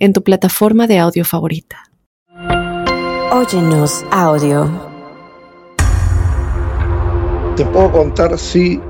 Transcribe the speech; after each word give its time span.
en 0.00 0.12
tu 0.12 0.24
plataforma 0.24 0.86
de 0.86 0.98
audio 0.98 1.24
favorita. 1.24 1.84
Óyenos 3.30 4.04
audio. 4.10 4.68
Te 7.54 7.64
puedo 7.66 7.92
contar, 7.92 8.36
sí, 8.38 8.80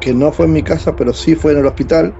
que 0.00 0.14
no 0.14 0.30
fue 0.30 0.46
en 0.46 0.52
mi 0.52 0.62
casa, 0.62 0.94
pero 0.94 1.12
sí 1.12 1.34
fue 1.34 1.52
en 1.52 1.58
el 1.58 1.66
hospital 1.66 2.14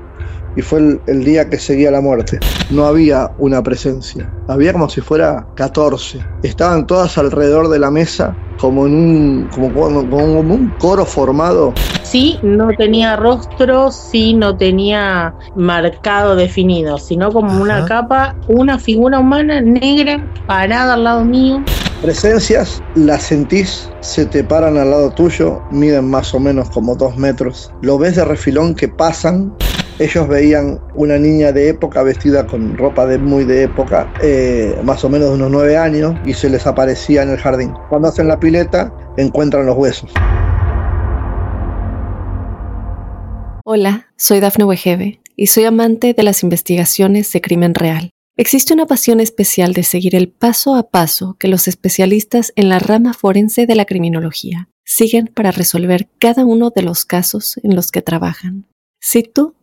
y 0.56 0.62
fue 0.62 0.80
el, 0.80 1.00
el, 1.06 1.24
día 1.24 1.48
que 1.48 1.58
seguía 1.58 1.90
la 1.90 2.00
muerte. 2.00 2.40
No 2.70 2.86
había 2.86 3.30
una 3.38 3.62
presencia, 3.62 4.30
había 4.48 4.72
como 4.72 4.88
si 4.88 5.00
fuera 5.00 5.46
14. 5.54 6.20
Estaban 6.42 6.86
todas 6.86 7.18
alrededor 7.18 7.68
de 7.68 7.78
la 7.78 7.90
mesa, 7.90 8.36
como 8.60 8.86
en 8.86 8.94
un, 8.94 9.48
como, 9.52 9.72
como 9.72 10.40
un 10.40 10.72
coro 10.78 11.06
formado. 11.06 11.72
Sí, 12.02 12.38
no 12.42 12.68
tenía 12.76 13.16
rostro, 13.16 13.90
sí, 13.90 14.34
no 14.34 14.56
tenía 14.56 15.34
marcado 15.54 16.36
definido, 16.36 16.98
sino 16.98 17.32
como 17.32 17.50
Ajá. 17.50 17.60
una 17.60 17.84
capa, 17.86 18.36
una 18.48 18.78
figura 18.78 19.18
humana 19.18 19.60
negra 19.60 20.24
parada 20.46 20.94
al 20.94 21.04
lado 21.04 21.24
mío. 21.24 21.62
Presencias, 22.02 22.82
las 22.94 23.24
sentís, 23.24 23.90
se 24.00 24.24
te 24.24 24.42
paran 24.42 24.78
al 24.78 24.90
lado 24.90 25.10
tuyo, 25.10 25.62
miden 25.70 26.08
más 26.08 26.34
o 26.34 26.40
menos 26.40 26.70
como 26.70 26.96
dos 26.96 27.16
metros. 27.16 27.72
Lo 27.82 27.98
ves 27.98 28.16
de 28.16 28.24
refilón 28.24 28.74
que 28.74 28.88
pasan 28.88 29.54
ellos 30.00 30.26
veían 30.28 30.80
una 30.94 31.18
niña 31.18 31.52
de 31.52 31.68
época 31.68 32.02
vestida 32.02 32.46
con 32.46 32.78
ropa 32.78 33.04
de 33.04 33.18
muy 33.18 33.44
de 33.44 33.64
época, 33.64 34.10
eh, 34.22 34.74
más 34.82 35.04
o 35.04 35.10
menos 35.10 35.28
de 35.28 35.34
unos 35.34 35.50
nueve 35.50 35.76
años, 35.76 36.14
y 36.24 36.32
se 36.32 36.48
les 36.48 36.66
aparecía 36.66 37.22
en 37.22 37.28
el 37.28 37.36
jardín. 37.36 37.74
Cuando 37.90 38.08
hacen 38.08 38.26
la 38.26 38.40
pileta, 38.40 38.94
encuentran 39.18 39.66
los 39.66 39.76
huesos. 39.76 40.10
Hola, 43.62 44.08
soy 44.16 44.40
Dafne 44.40 44.64
Wegebe 44.64 45.20
y 45.36 45.48
soy 45.48 45.64
amante 45.64 46.14
de 46.14 46.22
las 46.22 46.42
investigaciones 46.42 47.30
de 47.32 47.42
crimen 47.42 47.74
real. 47.74 48.08
Existe 48.38 48.72
una 48.72 48.86
pasión 48.86 49.20
especial 49.20 49.74
de 49.74 49.82
seguir 49.82 50.16
el 50.16 50.30
paso 50.30 50.76
a 50.76 50.88
paso 50.88 51.36
que 51.38 51.46
los 51.46 51.68
especialistas 51.68 52.54
en 52.56 52.70
la 52.70 52.78
rama 52.78 53.12
forense 53.12 53.66
de 53.66 53.74
la 53.74 53.84
criminología 53.84 54.70
siguen 54.82 55.26
para 55.26 55.50
resolver 55.50 56.08
cada 56.18 56.46
uno 56.46 56.70
de 56.70 56.80
los 56.80 57.04
casos 57.04 57.60
en 57.62 57.76
los 57.76 57.90
que 57.90 58.00
trabajan. 58.00 58.64
Si 58.98 59.22
tú 59.22 59.54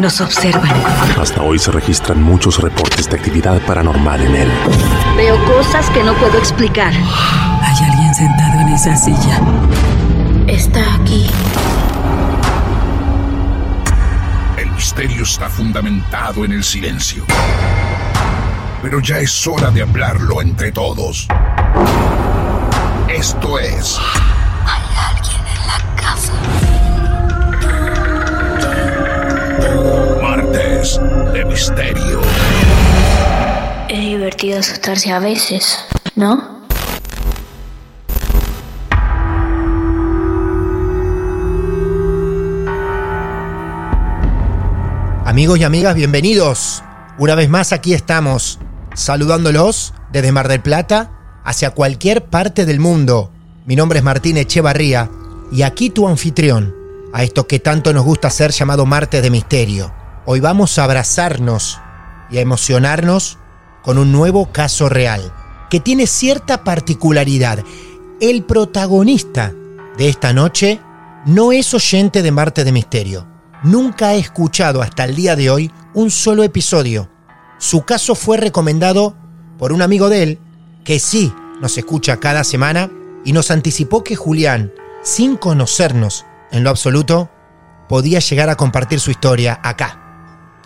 nos 0.00 0.20
observan. 0.20 0.70
Hasta 1.20 1.42
hoy 1.42 1.58
se 1.58 1.70
registran 1.70 2.22
muchos 2.22 2.60
reportes 2.60 3.08
de 3.08 3.16
actividad 3.16 3.60
paranormal 3.66 4.20
en 4.20 4.34
él. 4.34 4.48
Veo 5.16 5.42
cosas 5.44 5.88
que 5.90 6.02
no 6.02 6.14
puedo 6.14 6.38
explicar. 6.38 6.92
Hay 6.92 7.84
alguien 7.90 8.14
sentado 8.14 8.60
en 8.60 8.68
esa 8.68 8.96
silla. 8.96 9.40
Está 10.46 10.94
aquí. 10.94 11.26
El 14.58 14.70
misterio 14.72 15.22
está 15.22 15.48
fundamentado 15.48 16.44
en 16.44 16.52
el 16.52 16.64
silencio. 16.64 17.24
Pero 18.82 19.00
ya 19.00 19.18
es 19.18 19.46
hora 19.46 19.70
de 19.70 19.82
hablarlo 19.82 20.42
entre 20.42 20.72
todos. 20.72 21.28
Esto 23.08 23.58
es... 23.58 24.00
de 31.32 31.44
Misterio. 31.46 32.20
Es 33.88 34.00
divertido 34.00 34.58
asustarse 34.58 35.10
a 35.10 35.18
veces, 35.18 35.78
¿no? 36.14 36.62
Amigos 45.24 45.58
y 45.58 45.64
amigas, 45.64 45.94
bienvenidos. 45.94 46.82
Una 47.18 47.34
vez 47.34 47.48
más 47.48 47.72
aquí 47.72 47.94
estamos, 47.94 48.58
saludándolos 48.94 49.94
desde 50.12 50.32
Mar 50.32 50.48
del 50.48 50.60
Plata 50.60 51.40
hacia 51.44 51.70
cualquier 51.70 52.26
parte 52.26 52.66
del 52.66 52.78
mundo. 52.78 53.30
Mi 53.64 53.74
nombre 53.74 54.00
es 54.00 54.04
Martín 54.04 54.36
Echevarría 54.36 55.08
y 55.50 55.62
aquí 55.62 55.88
tu 55.88 56.06
anfitrión 56.06 56.74
a 57.14 57.22
esto 57.22 57.46
que 57.46 57.58
tanto 57.58 57.94
nos 57.94 58.04
gusta 58.04 58.28
hacer 58.28 58.50
llamado 58.50 58.84
Martes 58.84 59.22
de 59.22 59.30
Misterio. 59.30 60.01
Hoy 60.24 60.38
vamos 60.38 60.78
a 60.78 60.84
abrazarnos 60.84 61.80
y 62.30 62.38
a 62.38 62.40
emocionarnos 62.40 63.38
con 63.82 63.98
un 63.98 64.12
nuevo 64.12 64.52
caso 64.52 64.88
real, 64.88 65.34
que 65.68 65.80
tiene 65.80 66.06
cierta 66.06 66.62
particularidad. 66.62 67.64
El 68.20 68.44
protagonista 68.44 69.52
de 69.98 70.08
esta 70.08 70.32
noche 70.32 70.80
no 71.26 71.50
es 71.50 71.74
oyente 71.74 72.22
de 72.22 72.30
Martes 72.30 72.64
de 72.64 72.70
Misterio. 72.70 73.26
Nunca 73.64 74.08
ha 74.08 74.14
escuchado 74.14 74.80
hasta 74.80 75.04
el 75.04 75.16
día 75.16 75.34
de 75.34 75.50
hoy 75.50 75.72
un 75.92 76.12
solo 76.12 76.44
episodio. 76.44 77.10
Su 77.58 77.82
caso 77.82 78.14
fue 78.14 78.36
recomendado 78.36 79.16
por 79.58 79.72
un 79.72 79.82
amigo 79.82 80.08
de 80.08 80.22
él, 80.22 80.38
que 80.84 81.00
sí 81.00 81.34
nos 81.60 81.76
escucha 81.78 82.18
cada 82.18 82.44
semana, 82.44 82.90
y 83.24 83.32
nos 83.32 83.50
anticipó 83.50 84.04
que 84.04 84.14
Julián, 84.14 84.72
sin 85.02 85.36
conocernos 85.36 86.24
en 86.52 86.62
lo 86.62 86.70
absoluto, 86.70 87.28
podía 87.88 88.20
llegar 88.20 88.50
a 88.50 88.56
compartir 88.56 89.00
su 89.00 89.10
historia 89.10 89.60
acá, 89.62 90.01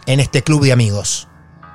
en 0.06 0.20
este 0.20 0.42
club 0.42 0.64
de 0.64 0.72
amigos. 0.72 1.28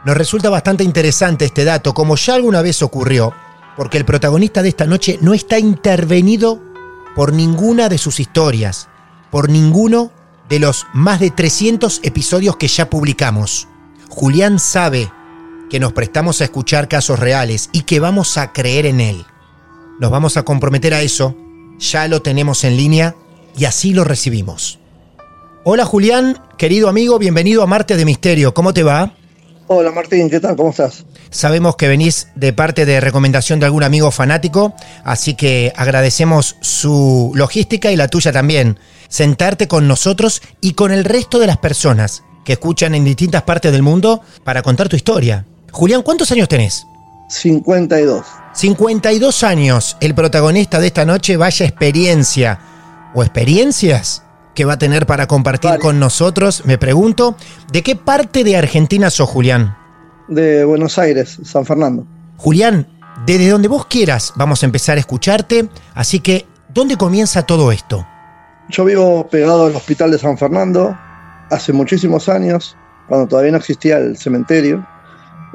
Nos 0.06 0.18
resulta 0.18 0.50
bastante 0.50 0.84
interesante 0.84 1.46
este 1.46 1.64
dato, 1.64 1.94
como 1.94 2.16
ya 2.16 2.36
alguna 2.36 2.62
vez 2.62 2.82
ocurrió, 2.82 3.34
porque 3.78 3.98
el 3.98 4.06
protagonista 4.06 4.62
de 4.62 4.70
esta 4.70 4.86
noche 4.86 5.20
no 5.22 5.34
está 5.34 5.60
intervenido 5.60 6.62
por 7.16 7.34
ninguna 7.34 7.90
de 7.90 7.98
sus 7.98 8.20
historias, 8.20 8.90
por 9.30 9.50
ninguno 9.50 10.12
de 10.50 10.60
los 10.60 10.86
más 10.94 11.20
de 11.20 11.32
300 11.32 12.02
episodios 12.04 12.58
que 12.58 12.68
ya 12.68 12.90
publicamos. 12.90 13.68
Julián 14.10 14.60
sabe 14.60 15.12
que 15.70 15.80
nos 15.80 15.94
prestamos 15.94 16.42
a 16.42 16.44
escuchar 16.44 16.90
casos 16.90 17.20
reales 17.20 17.70
y 17.72 17.84
que 17.84 18.02
vamos 18.02 18.38
a 18.38 18.52
creer 18.52 18.86
en 18.86 19.00
él. 19.00 19.26
Nos 20.00 20.12
vamos 20.12 20.36
a 20.36 20.44
comprometer 20.44 20.94
a 20.94 21.02
eso, 21.02 21.36
ya 21.80 22.08
lo 22.10 22.22
tenemos 22.22 22.66
en 22.66 22.76
línea 22.76 23.16
y 23.58 23.66
así 23.66 23.94
lo 23.94 24.04
recibimos. 24.04 24.81
Hola 25.64 25.86
Julián, 25.86 26.40
querido 26.58 26.90
amigo, 26.90 27.20
bienvenido 27.20 27.62
a 27.62 27.68
Marte 27.68 27.96
de 27.96 28.04
Misterio, 28.04 28.52
¿cómo 28.52 28.74
te 28.74 28.82
va? 28.82 29.14
Hola 29.68 29.92
Martín, 29.92 30.28
¿qué 30.28 30.40
tal? 30.40 30.56
¿Cómo 30.56 30.72
estás? 30.72 31.06
Sabemos 31.30 31.76
que 31.76 31.88
venís 31.88 32.30
de 32.34 32.52
parte 32.52 32.88
de 32.88 33.00
recomendación 33.00 33.60
de 33.60 33.68
algún 33.68 33.84
amigo 33.84 34.10
fanático, 34.10 34.74
así 35.04 35.36
que 35.36 35.72
agradecemos 35.76 36.56
su 36.62 37.32
logística 37.36 37.92
y 37.92 37.96
la 37.96 38.08
tuya 38.08 38.32
también. 38.32 38.80
Sentarte 39.08 39.68
con 39.68 39.88
nosotros 39.88 40.42
y 40.62 40.74
con 40.74 40.92
el 40.92 41.06
resto 41.06 41.38
de 41.38 41.46
las 41.46 41.58
personas 41.58 42.24
que 42.44 42.54
escuchan 42.54 42.96
en 42.96 43.04
distintas 43.04 43.44
partes 43.44 43.72
del 43.72 43.84
mundo 43.84 44.22
para 44.44 44.64
contar 44.64 44.90
tu 44.90 44.96
historia. 44.96 45.46
Julián, 45.72 46.02
¿cuántos 46.02 46.32
años 46.32 46.50
tenés? 46.50 46.88
52. 47.30 48.26
52 48.56 49.44
años. 49.44 49.96
El 50.02 50.16
protagonista 50.16 50.80
de 50.80 50.88
esta 50.88 51.06
noche, 51.06 51.38
vaya 51.38 51.68
experiencia 51.68 52.60
o 53.14 53.22
experiencias 53.22 54.24
que 54.62 54.66
va 54.66 54.74
a 54.74 54.78
tener 54.78 55.08
para 55.08 55.26
compartir 55.26 55.72
vale. 55.72 55.82
con 55.82 56.00
nosotros. 56.00 56.68
Me 56.68 56.78
pregunto, 56.78 57.36
¿de 57.74 57.82
qué 57.82 57.96
parte 57.96 58.44
de 58.44 58.58
Argentina 58.58 59.10
sos, 59.10 59.28
Julián? 59.28 59.76
De 60.28 60.64
Buenos 60.66 61.00
Aires, 61.00 61.40
San 61.44 61.66
Fernando. 61.66 62.06
Julián, 62.38 62.86
desde 63.26 63.50
donde 63.50 63.68
vos 63.68 63.88
quieras 63.88 64.34
vamos 64.36 64.62
a 64.62 64.68
empezar 64.68 64.98
a 64.98 65.00
escucharte, 65.00 65.68
así 65.96 66.20
que, 66.20 66.46
¿dónde 66.70 66.96
comienza 66.96 67.42
todo 67.42 67.72
esto? 67.72 68.06
Yo 68.70 68.86
vivo 68.86 69.28
pegado 69.32 69.66
al 69.66 69.76
Hospital 69.76 70.12
de 70.12 70.20
San 70.20 70.38
Fernando 70.38 70.96
hace 71.50 71.74
muchísimos 71.74 72.30
años, 72.30 72.78
cuando 73.08 73.26
todavía 73.26 73.54
no 73.54 73.58
existía 73.58 73.98
el 73.98 74.16
cementerio. 74.16 74.86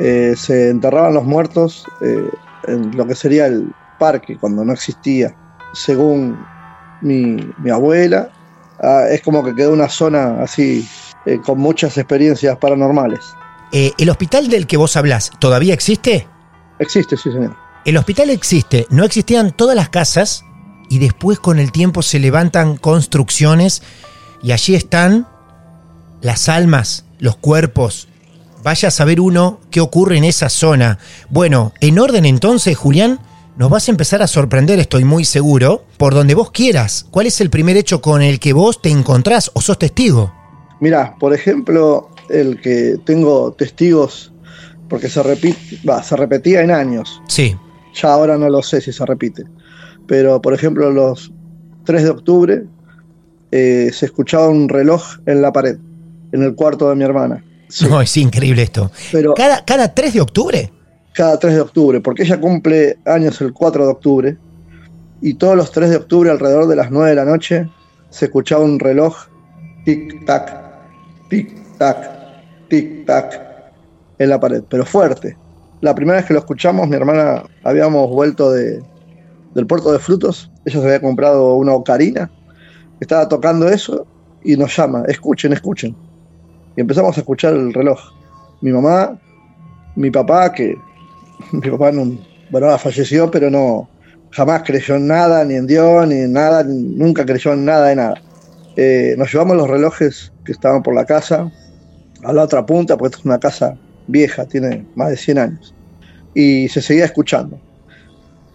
Eh, 0.00 0.34
se 0.36 0.70
enterraban 0.70 1.14
los 1.14 1.22
muertos 1.22 1.86
eh, 2.00 2.28
en 2.66 2.96
lo 2.96 3.06
que 3.06 3.14
sería 3.14 3.46
el, 3.46 3.72
parque 4.00 4.36
cuando 4.36 4.64
no 4.64 4.72
existía, 4.72 5.32
según 5.72 6.36
mi, 7.00 7.36
mi 7.58 7.70
abuela, 7.70 8.30
ah, 8.82 9.04
es 9.10 9.22
como 9.22 9.44
que 9.44 9.54
quedó 9.54 9.72
una 9.72 9.88
zona 9.88 10.42
así 10.42 10.88
eh, 11.26 11.40
con 11.44 11.58
muchas 11.58 11.96
experiencias 11.98 12.56
paranormales. 12.58 13.20
Eh, 13.72 13.92
¿El 13.98 14.10
hospital 14.10 14.48
del 14.48 14.66
que 14.66 14.76
vos 14.76 14.96
hablás 14.96 15.30
todavía 15.40 15.74
existe? 15.74 16.26
Existe, 16.78 17.16
sí, 17.16 17.30
señor. 17.32 17.56
El 17.84 17.96
hospital 17.96 18.30
existe, 18.30 18.86
no 18.90 19.04
existían 19.04 19.52
todas 19.52 19.76
las 19.76 19.88
casas 19.88 20.44
y 20.88 20.98
después 20.98 21.38
con 21.38 21.58
el 21.58 21.72
tiempo 21.72 22.02
se 22.02 22.18
levantan 22.18 22.76
construcciones 22.76 23.82
y 24.42 24.52
allí 24.52 24.74
están 24.74 25.26
las 26.20 26.48
almas, 26.48 27.04
los 27.18 27.36
cuerpos. 27.36 28.08
Vaya 28.62 28.88
a 28.88 28.92
saber 28.92 29.20
uno 29.20 29.60
qué 29.70 29.80
ocurre 29.80 30.16
en 30.16 30.24
esa 30.24 30.48
zona. 30.48 30.98
Bueno, 31.30 31.72
en 31.80 31.98
orden 31.98 32.24
entonces, 32.24 32.76
Julián, 32.76 33.20
nos 33.56 33.70
vas 33.70 33.88
a 33.88 33.90
empezar 33.90 34.22
a 34.22 34.26
sorprender, 34.26 34.78
estoy 34.78 35.04
muy 35.04 35.24
seguro, 35.24 35.84
por 35.96 36.14
donde 36.14 36.34
vos 36.34 36.50
quieras. 36.50 37.06
¿Cuál 37.10 37.26
es 37.26 37.40
el 37.40 37.50
primer 37.50 37.76
hecho 37.76 38.00
con 38.00 38.22
el 38.22 38.38
que 38.38 38.52
vos 38.52 38.82
te 38.82 38.90
encontrás 38.90 39.50
o 39.54 39.60
sos 39.60 39.78
testigo? 39.78 40.32
Mira, 40.80 41.16
por 41.18 41.32
ejemplo, 41.32 42.10
el 42.28 42.60
que 42.60 42.98
tengo 43.04 43.52
testigos, 43.52 44.32
porque 44.88 45.08
se, 45.08 45.22
repite, 45.22 45.80
se 46.02 46.16
repetía 46.16 46.60
en 46.60 46.70
años. 46.70 47.22
Sí. 47.28 47.56
Ya 47.94 48.12
ahora 48.12 48.36
no 48.36 48.50
lo 48.50 48.62
sé 48.62 48.82
si 48.82 48.92
se 48.92 49.06
repite. 49.06 49.44
Pero, 50.06 50.40
por 50.42 50.52
ejemplo, 50.52 50.90
los 50.90 51.32
3 51.84 52.02
de 52.02 52.10
octubre 52.10 52.64
eh, 53.52 53.90
se 53.92 54.06
escuchaba 54.06 54.48
un 54.48 54.68
reloj 54.68 55.02
en 55.24 55.40
la 55.40 55.50
pared, 55.52 55.78
en 56.32 56.42
el 56.42 56.54
cuarto 56.54 56.90
de 56.90 56.96
mi 56.96 57.04
hermana. 57.04 57.42
Sí. 57.68 57.86
No, 57.90 58.00
es 58.02 58.16
increíble 58.18 58.62
esto. 58.62 58.90
Pero 59.10 59.34
¿Cada, 59.34 59.64
¿Cada 59.64 59.94
3 59.94 60.12
de 60.12 60.20
octubre? 60.20 60.72
Cada 61.16 61.38
3 61.38 61.54
de 61.54 61.60
octubre, 61.62 62.00
porque 62.02 62.24
ella 62.24 62.38
cumple 62.38 62.98
años 63.06 63.40
el 63.40 63.54
4 63.54 63.86
de 63.86 63.90
octubre, 63.90 64.36
y 65.22 65.32
todos 65.34 65.56
los 65.56 65.72
3 65.72 65.88
de 65.88 65.96
octubre, 65.96 66.30
alrededor 66.30 66.68
de 66.68 66.76
las 66.76 66.90
9 66.90 67.08
de 67.08 67.16
la 67.16 67.24
noche, 67.24 67.66
se 68.10 68.26
escuchaba 68.26 68.62
un 68.62 68.78
reloj 68.78 69.16
tic-tac, 69.86 70.52
tic-tac, 71.30 71.96
tic-tac 72.68 73.40
en 74.18 74.28
la 74.28 74.38
pared, 74.38 74.62
pero 74.68 74.84
fuerte. 74.84 75.38
La 75.80 75.94
primera 75.94 76.18
vez 76.18 76.26
que 76.26 76.34
lo 76.34 76.40
escuchamos, 76.40 76.86
mi 76.86 76.96
hermana 76.96 77.44
habíamos 77.64 78.10
vuelto 78.10 78.52
de, 78.52 78.82
del 79.54 79.66
puerto 79.66 79.92
de 79.92 79.98
frutos, 79.98 80.52
ella 80.66 80.80
se 80.80 80.86
había 80.86 81.00
comprado 81.00 81.54
una 81.54 81.72
ocarina, 81.72 82.30
estaba 83.00 83.26
tocando 83.26 83.68
eso 83.68 84.06
y 84.44 84.54
nos 84.58 84.76
llama, 84.76 85.04
escuchen, 85.08 85.54
escuchen. 85.54 85.96
Y 86.76 86.82
empezamos 86.82 87.16
a 87.16 87.20
escuchar 87.20 87.54
el 87.54 87.72
reloj. 87.72 87.98
Mi 88.60 88.70
mamá, 88.70 89.18
mi 89.94 90.10
papá, 90.10 90.52
que 90.52 90.76
mi 91.52 91.70
papá 91.70 91.92
no, 91.92 92.18
bueno, 92.50 92.78
falleció, 92.78 93.30
pero 93.30 93.50
no, 93.50 93.88
jamás 94.30 94.62
creyó 94.64 94.96
en 94.96 95.06
nada, 95.06 95.44
ni 95.44 95.54
en 95.54 95.66
Dios, 95.66 96.06
ni 96.06 96.16
en 96.16 96.32
nada, 96.32 96.62
nunca 96.64 97.24
creyó 97.24 97.52
en 97.52 97.64
nada 97.64 97.88
de 97.88 97.96
nada. 97.96 98.22
Eh, 98.76 99.14
nos 99.16 99.32
llevamos 99.32 99.56
los 99.56 99.68
relojes 99.68 100.32
que 100.44 100.52
estaban 100.52 100.82
por 100.82 100.94
la 100.94 101.06
casa 101.06 101.50
a 102.22 102.32
la 102.32 102.42
otra 102.42 102.64
punta, 102.66 102.96
porque 102.96 103.12
esta 103.14 103.18
es 103.20 103.24
una 103.24 103.40
casa 103.40 103.78
vieja, 104.06 104.44
tiene 104.44 104.86
más 104.94 105.10
de 105.10 105.16
100 105.16 105.38
años, 105.38 105.74
y 106.34 106.68
se 106.68 106.82
seguía 106.82 107.06
escuchando. 107.06 107.58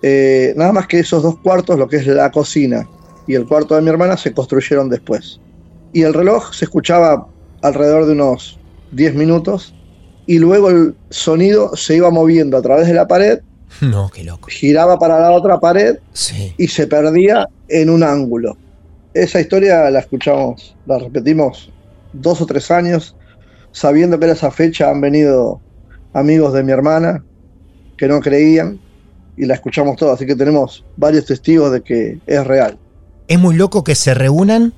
Eh, 0.03 0.53
nada 0.55 0.71
más 0.71 0.87
que 0.87 0.99
esos 0.99 1.23
dos 1.23 1.39
cuartos, 1.39 1.77
lo 1.77 1.87
que 1.87 1.97
es 1.97 2.07
la 2.07 2.31
cocina 2.31 2.87
y 3.27 3.35
el 3.35 3.45
cuarto 3.45 3.75
de 3.75 3.81
mi 3.81 3.89
hermana, 3.89 4.17
se 4.17 4.33
construyeron 4.33 4.89
después. 4.89 5.39
Y 5.93 6.03
el 6.03 6.13
reloj 6.13 6.53
se 6.53 6.65
escuchaba 6.65 7.27
alrededor 7.61 8.05
de 8.05 8.13
unos 8.13 8.59
10 8.91 9.15
minutos 9.15 9.75
y 10.33 10.39
luego 10.39 10.69
el 10.69 10.95
sonido 11.09 11.75
se 11.75 11.95
iba 11.97 12.09
moviendo 12.09 12.55
a 12.57 12.61
través 12.61 12.87
de 12.87 12.93
la 12.93 13.05
pared, 13.07 13.39
No, 13.81 14.09
qué 14.09 14.23
loco. 14.23 14.47
giraba 14.49 14.97
para 14.97 15.19
la 15.19 15.31
otra 15.31 15.59
pared 15.59 15.97
Sí. 16.13 16.53
y 16.57 16.67
se 16.67 16.87
perdía 16.87 17.47
en 17.67 17.89
un 17.89 18.01
ángulo. 18.03 18.55
Esa 19.13 19.41
historia 19.41 19.89
la 19.89 19.99
escuchamos, 19.99 20.75
la 20.85 20.99
repetimos 20.99 21.69
dos 22.13 22.39
o 22.41 22.45
tres 22.45 22.71
años, 22.71 23.15
sabiendo 23.73 24.17
que 24.19 24.25
era 24.25 24.33
esa 24.35 24.51
fecha 24.51 24.89
han 24.89 25.01
venido 25.01 25.59
amigos 26.13 26.53
de 26.53 26.63
mi 26.63 26.71
hermana 26.71 27.23
que 27.97 28.07
no 28.07 28.19
creían 28.21 28.79
y 29.37 29.45
la 29.45 29.55
escuchamos 29.55 29.95
todos, 29.97 30.13
así 30.15 30.25
que 30.25 30.35
tenemos 30.35 30.83
varios 30.97 31.25
testigos 31.25 31.71
de 31.73 31.81
que 31.81 32.19
es 32.25 32.47
real. 32.47 32.77
Es 33.27 33.37
muy 33.39 33.55
loco 33.55 33.83
que 33.83 33.95
se 33.95 34.13
reúnan 34.13 34.73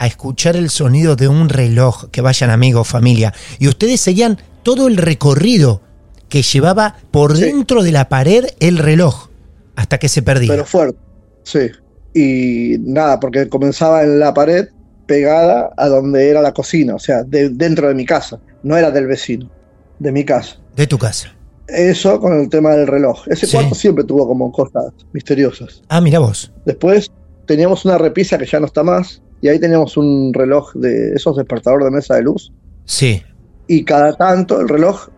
a 0.00 0.06
escuchar 0.06 0.54
el 0.56 0.70
sonido 0.70 1.16
de 1.16 1.26
un 1.28 1.48
reloj, 1.48 2.06
que 2.12 2.20
vayan 2.20 2.50
amigos, 2.50 2.86
familia. 2.86 3.32
Y 3.58 3.66
ustedes 3.68 4.00
seguían 4.00 4.38
todo 4.76 4.86
el 4.88 4.98
recorrido 4.98 5.80
que 6.28 6.42
llevaba 6.42 6.96
por 7.10 7.36
Sí. 7.36 7.44
dentro 7.44 7.82
de 7.82 7.90
la 7.90 8.08
pared 8.10 8.44
el 8.60 8.76
reloj 8.76 9.28
hasta 9.76 9.96
que 9.98 10.08
se 10.10 10.20
perdía. 10.20 10.48
Pero 10.50 10.66
fuerte, 10.66 10.98
sí. 11.42 11.70
Y 12.14 12.76
nada, 12.80 13.18
porque 13.18 13.48
comenzaba 13.48 14.02
en 14.02 14.18
la 14.20 14.34
pared 14.34 14.68
pegada 15.06 15.70
a 15.78 15.88
donde 15.88 16.28
era 16.28 16.42
la 16.42 16.52
cocina, 16.52 16.94
o 16.94 16.98
sea, 16.98 17.22
de- 17.22 17.48
dentro 17.48 17.88
de 17.88 17.94
mi 17.94 18.04
casa, 18.04 18.38
no 18.62 18.76
era 18.76 18.90
del 18.90 19.06
vecino, 19.06 19.50
de 19.98 20.12
mi 20.12 20.24
casa. 20.24 20.56
de 20.76 20.86
tu 20.86 20.98
casa. 20.98 21.34
Eso 21.66 22.20
con 22.20 22.38
el 22.38 22.48
tema 22.50 22.70
del 22.72 22.86
reloj. 22.86 23.26
Ese 23.28 23.46
Sí. 23.46 23.56
cuarto 23.56 23.74
siempre 23.74 24.04
tuvo 24.04 24.28
como 24.28 24.52
cosas 24.52 24.92
misteriosas. 25.12 25.82
Ah, 25.88 26.00
mira 26.00 26.18
vos. 26.20 26.52
Después 26.66 27.10
teníamos 27.46 27.84
una 27.84 27.98
repisa 27.98 28.36
que 28.38 28.46
ya 28.46 28.60
no 28.60 28.66
está 28.66 28.82
más, 28.84 29.20
y 29.40 29.48
ahí 29.48 29.58
teníamos 29.58 29.96
un 29.96 30.32
reloj 30.34 30.72
de 30.74 31.14
esos 31.14 31.36
despertador 31.36 31.82
de 31.84 31.90
mesa 31.90 32.14
de 32.16 32.22
luz, 32.22 32.52
Sí. 32.84 33.22
Y 33.68 33.84
cada 33.84 34.14
tanto 34.16 34.60
el 34.60 34.68
reloj 34.68 35.08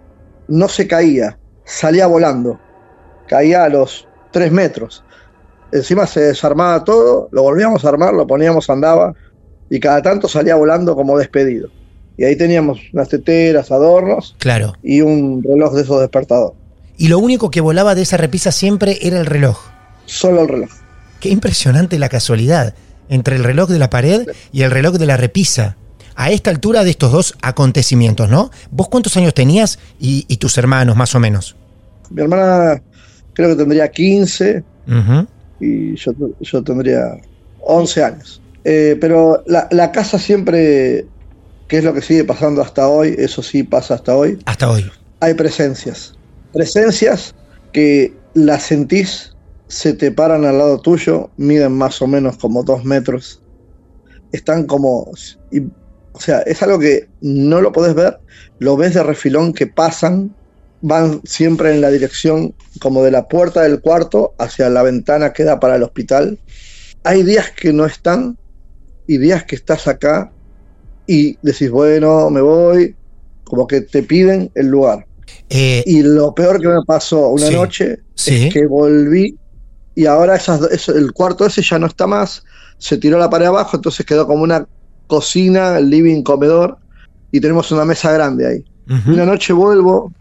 no 0.48 0.68
se 0.68 0.86
caía, 0.86 1.38
salía 1.64 2.06
volando, 2.06 2.58
caía 3.28 3.64
a 3.64 3.68
los 3.68 4.06
3 4.32 4.52
metros. 4.52 5.02
Encima 5.72 6.06
se 6.06 6.20
desarmaba 6.20 6.82
todo, 6.84 7.28
lo 7.30 7.42
volvíamos 7.42 7.84
a 7.84 7.88
armar, 7.88 8.12
lo 8.12 8.26
poníamos, 8.26 8.68
andaba, 8.68 9.14
y 9.70 9.78
cada 9.78 10.02
tanto 10.02 10.28
salía 10.28 10.56
volando 10.56 10.96
como 10.96 11.16
despedido. 11.16 11.68
Y 12.16 12.24
ahí 12.24 12.36
teníamos 12.36 12.80
unas 12.92 13.08
teteras, 13.08 13.70
adornos 13.70 14.34
Claro. 14.38 14.74
y 14.82 15.00
un 15.00 15.42
reloj 15.42 15.74
de 15.74 15.82
esos 15.82 16.00
despertador. 16.00 16.54
Y 16.98 17.08
lo 17.08 17.18
único 17.18 17.50
que 17.50 17.60
volaba 17.60 17.94
de 17.94 18.02
esa 18.02 18.16
repisa 18.16 18.50
siempre 18.52 18.98
era 19.00 19.18
el 19.20 19.26
reloj. 19.26 19.58
Solo 20.06 20.42
el 20.42 20.48
reloj. 20.48 20.70
Qué 21.20 21.28
impresionante 21.30 21.98
la 21.98 22.08
casualidad 22.08 22.74
entre 23.08 23.36
el 23.36 23.44
reloj 23.44 23.70
de 23.70 23.78
la 23.78 23.90
pared 23.90 24.26
y 24.52 24.62
el 24.62 24.70
reloj 24.70 24.96
de 24.96 25.06
la 25.06 25.16
repisa. 25.16 25.76
A 26.22 26.30
esta 26.30 26.50
altura 26.50 26.84
de 26.84 26.90
estos 26.90 27.12
dos 27.12 27.34
acontecimientos, 27.40 28.28
¿no? 28.28 28.50
¿Vos 28.70 28.88
cuántos 28.90 29.16
años 29.16 29.32
tenías 29.32 29.78
y, 29.98 30.26
y 30.28 30.36
tus 30.36 30.58
hermanos, 30.58 30.94
más 30.94 31.14
o 31.14 31.18
menos? 31.20 31.56
Mi 32.10 32.20
hermana 32.20 32.82
creo 33.32 33.48
que 33.48 33.56
tendría 33.56 33.90
15 33.90 34.62
Ujú. 34.86 35.26
y 35.60 35.94
yo, 35.96 36.12
yo 36.40 36.62
tendría 36.62 37.16
11 37.60 38.04
años. 38.04 38.42
Eh, 38.64 38.98
pero 39.00 39.42
la, 39.46 39.66
la 39.70 39.92
casa 39.92 40.18
siempre, 40.18 41.06
que 41.68 41.78
es 41.78 41.84
lo 41.84 41.94
que 41.94 42.02
sigue 42.02 42.24
pasando 42.24 42.60
hasta 42.60 42.86
hoy, 42.86 43.14
eso 43.16 43.42
sí 43.42 43.62
pasa 43.62 43.94
hasta 43.94 44.14
hoy, 44.14 44.38
Hasta 44.44 44.70
hoy. 44.70 44.90
hay 45.20 45.32
presencias. 45.32 46.14
Presencias 46.52 47.34
que 47.72 48.12
las 48.34 48.64
sentís, 48.64 49.34
se 49.68 49.94
te 49.94 50.10
paran 50.12 50.44
al 50.44 50.58
lado 50.58 50.80
tuyo, 50.82 51.30
miden 51.38 51.72
más 51.72 52.02
o 52.02 52.06
menos 52.06 52.36
como 52.36 52.62
dos 52.62 52.84
metros. 52.84 53.40
Están 54.32 54.66
como... 54.66 55.10
y- 55.50 55.62
o 56.12 56.20
sea, 56.20 56.40
es 56.40 56.62
algo 56.62 56.78
que 56.78 57.08
no 57.20 57.60
lo 57.60 57.72
podés 57.72 57.94
ver, 57.94 58.18
lo 58.58 58.76
ves 58.76 58.94
de 58.94 59.02
refilón 59.02 59.52
que 59.52 59.66
pasan, 59.66 60.34
van 60.82 61.20
siempre 61.24 61.72
en 61.72 61.80
la 61.80 61.90
dirección 61.90 62.54
como 62.80 63.02
de 63.02 63.10
la 63.10 63.28
puerta 63.28 63.62
del 63.62 63.80
cuarto 63.80 64.34
hacia 64.38 64.68
la 64.70 64.82
ventana 64.82 65.32
que 65.32 65.44
da 65.44 65.60
para 65.60 65.76
el 65.76 65.82
hospital. 65.82 66.38
Hay 67.04 67.22
días 67.22 67.50
que 67.52 67.72
no 67.72 67.86
están 67.86 68.36
y 69.06 69.18
días 69.18 69.44
que 69.44 69.56
estás 69.56 69.86
acá 69.88 70.32
y 71.06 71.36
decís, 71.42 71.70
bueno, 71.70 72.30
me 72.30 72.40
voy, 72.40 72.94
como 73.44 73.66
que 73.66 73.80
te 73.82 74.02
piden 74.02 74.50
el 74.54 74.66
lugar. 74.68 75.06
Eh, 75.48 75.82
Y 75.86 76.02
lo 76.02 76.34
peor 76.34 76.60
que 76.60 76.68
me 76.68 76.82
pasó 76.86 77.28
una 77.28 77.46
Sí, 77.46 77.54
noche 77.54 77.98
sí. 78.14 78.46
es 78.46 78.52
que 78.52 78.66
volví 78.66 79.36
y 79.94 80.06
ahora 80.06 80.36
esas, 80.36 80.62
eso- 80.70 80.94
el 80.96 81.12
cuarto 81.12 81.46
ese 81.46 81.62
ya 81.62 81.78
no 81.78 81.86
está 81.86 82.06
más, 82.06 82.42
se 82.78 82.96
tiró 82.96 83.18
la 83.18 83.28
pared 83.28 83.46
abajo, 83.46 83.76
entonces 83.76 84.06
quedó 84.06 84.26
como 84.26 84.42
una 84.44 84.66
cocina, 85.10 85.78
living, 85.80 86.22
comedor 86.22 86.78
y 87.30 87.40
tenemos 87.40 87.70
una 87.72 87.84
mesa 87.84 88.12
grande 88.12 88.46
ahí. 88.46 88.64
Una 89.06 89.24
noche 89.26 89.52
vuelvo 89.52 90.12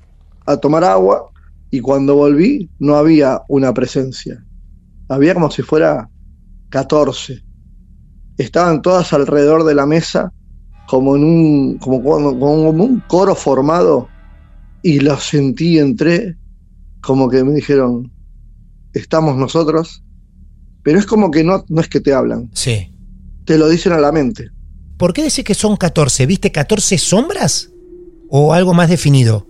a 0.45 0.57
tomar 0.57 0.83
agua 0.83 1.31
y 1.71 1.79
cuando 1.79 2.15
volví 2.15 2.69
no 2.79 2.95
había 2.95 3.41
una 3.47 3.73
presencia. 3.73 4.43
Había 5.07 5.33
como 5.33 5.49
si 5.49 5.61
fuera 5.63 6.09
14. 6.69 7.41
Estaban 8.37 8.81
todas 8.81 9.13
alrededor 9.13 9.63
de 9.63 9.73
la 9.75 9.85
mesa 9.85 10.31
como 10.87 11.15
en 11.15 11.23
un 11.23 11.77
como, 11.77 12.03
como 12.03 12.69
un 12.69 12.99
coro 13.07 13.33
formado 13.35 14.07
y 14.83 14.99
lo 14.99 15.17
sentí, 15.17 15.77
entré 15.79 16.35
como 17.01 17.29
que 17.29 17.43
me 17.43 17.53
dijeron, 17.53 18.11
estamos 18.93 19.35
nosotros, 19.37 20.03
pero 20.83 20.99
es 20.99 21.05
como 21.05 21.31
que 21.31 21.43
no, 21.43 21.63
no 21.69 21.81
es 21.81 21.87
que 21.87 22.01
te 22.01 22.13
hablan, 22.13 22.49
Sí. 22.53 22.93
te 23.45 23.57
lo 23.57 23.67
dicen 23.69 23.93
a 23.93 23.99
la 23.99 24.11
mente. 24.11 24.49
¿Por 24.99 25.13
qué 25.13 25.23
decís 25.23 25.43
que 25.45 25.55
son 25.55 25.77
14? 25.77 26.25
¿Viste 26.27 26.51
14 26.51 26.97
sombras? 26.97 27.71
¿O 28.29 28.53
algo 28.53 28.73
más 28.73 28.89
definido? 28.89 29.47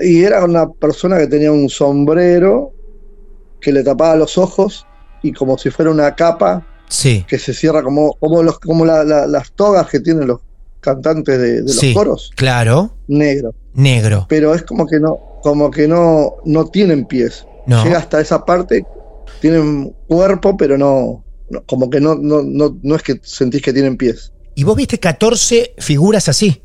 Y 0.00 0.22
era 0.22 0.44
una 0.44 0.70
persona 0.70 1.18
que 1.18 1.26
tenía 1.26 1.50
un 1.50 1.68
sombrero 1.70 2.72
que 3.60 3.72
le 3.72 3.82
tapaba 3.82 4.14
los 4.14 4.38
ojos 4.38 4.86
y 5.22 5.32
como 5.32 5.58
si 5.58 5.70
fuera 5.70 5.90
una 5.90 6.14
capa 6.14 6.66
Sí. 6.88 7.24
que 7.26 7.38
se 7.38 7.54
cierra 7.54 7.82
como, 7.82 8.12
como, 8.20 8.42
los, 8.42 8.58
como 8.60 8.84
la- 8.84 9.02
la- 9.04 9.26
las 9.26 9.52
togas 9.52 9.88
que 9.88 10.00
tienen 10.00 10.28
los 10.28 10.40
cantantes 10.80 11.38
de, 11.38 11.52
de 11.56 11.62
los 11.62 11.76
sí. 11.76 11.92
coros, 11.94 12.30
Claro. 12.36 12.92
negro. 13.08 13.54
Negro. 13.74 14.26
Pero 14.28 14.54
es 14.54 14.62
como 14.62 14.86
que 14.86 15.00
no, 15.00 15.18
como 15.42 15.70
que 15.70 15.88
no, 15.88 16.36
no 16.44 16.66
tienen 16.66 17.06
pies. 17.06 17.46
No. 17.66 17.82
Llega 17.84 17.98
hasta 17.98 18.20
esa 18.20 18.44
parte, 18.44 18.84
tienen 19.40 19.94
cuerpo, 20.08 20.56
pero 20.56 20.76
no, 20.76 21.24
no- 21.48 21.62
como 21.66 21.88
que 21.90 22.00
no, 22.00 22.14
no, 22.16 22.42
no, 22.42 22.76
no 22.82 22.96
es 22.96 23.02
que 23.02 23.18
sentís 23.22 23.62
que 23.62 23.72
tienen 23.72 23.96
pies. 23.96 24.32
Y 24.60 24.64
vos 24.64 24.76
viste 24.76 25.00
14 25.00 25.72
figuras 25.78 26.28
así. 26.28 26.60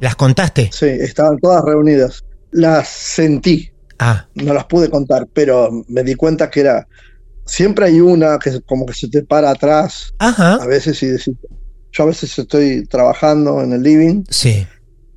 ¿Las 0.00 0.16
contaste? 0.16 0.70
Sí, 0.72 0.86
estaban 0.86 1.36
todas 1.38 1.62
reunidas. 1.66 2.24
Las 2.50 2.88
sentí, 2.88 3.70
Ah, 3.98 4.26
no 4.36 4.54
las 4.54 4.64
pude 4.64 4.88
contar, 4.88 5.26
pero 5.34 5.68
me 5.86 6.02
di 6.02 6.14
cuenta 6.14 6.50
que 6.50 6.60
era. 6.60 6.88
Siempre 7.44 7.84
hay 7.84 8.00
una 8.00 8.38
que 8.38 8.62
como 8.62 8.86
que 8.86 8.94
se 8.94 9.08
te 9.08 9.22
para 9.22 9.50
atrás, 9.50 10.14
ajá. 10.18 10.54
a 10.54 10.66
veces 10.66 11.02
y 11.02 11.08
decís. 11.08 11.34
Yo 11.92 12.04
a 12.04 12.06
veces 12.06 12.38
estoy 12.38 12.86
trabajando 12.86 13.60
en 13.62 13.72
el 13.74 13.82
living 13.82 14.24
Sí. 14.30 14.66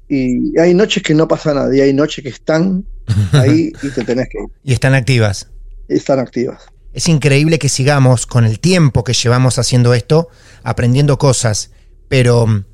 y 0.10 0.60
hay 0.60 0.74
noches 0.74 1.02
que 1.02 1.14
no 1.14 1.26
pasa 1.26 1.54
nada, 1.54 1.74
y 1.74 1.80
hay 1.80 1.94
noches 1.94 2.22
que 2.22 2.30
están 2.32 2.84
ahí 3.32 3.72
y 3.82 3.90
te 3.92 4.04
tenés 4.04 4.28
que 4.30 4.40
ir, 4.40 4.50
y 4.66 4.74
están 4.74 4.94
activas. 4.94 5.48
y 5.88 5.94
están 5.96 6.20
activas. 6.20 6.64
Es 6.92 7.08
increíble 7.08 7.60
que 7.60 7.70
sigamos 7.70 8.26
con 8.26 8.44
el 8.44 8.60
tiempo 8.60 9.06
que 9.06 9.14
llevamos 9.14 9.58
haciendo 9.58 9.94
esto, 9.94 10.28
aprendiendo 10.64 11.18
cosas, 11.18 11.72
pero 12.10 12.46
mm, 12.46 12.66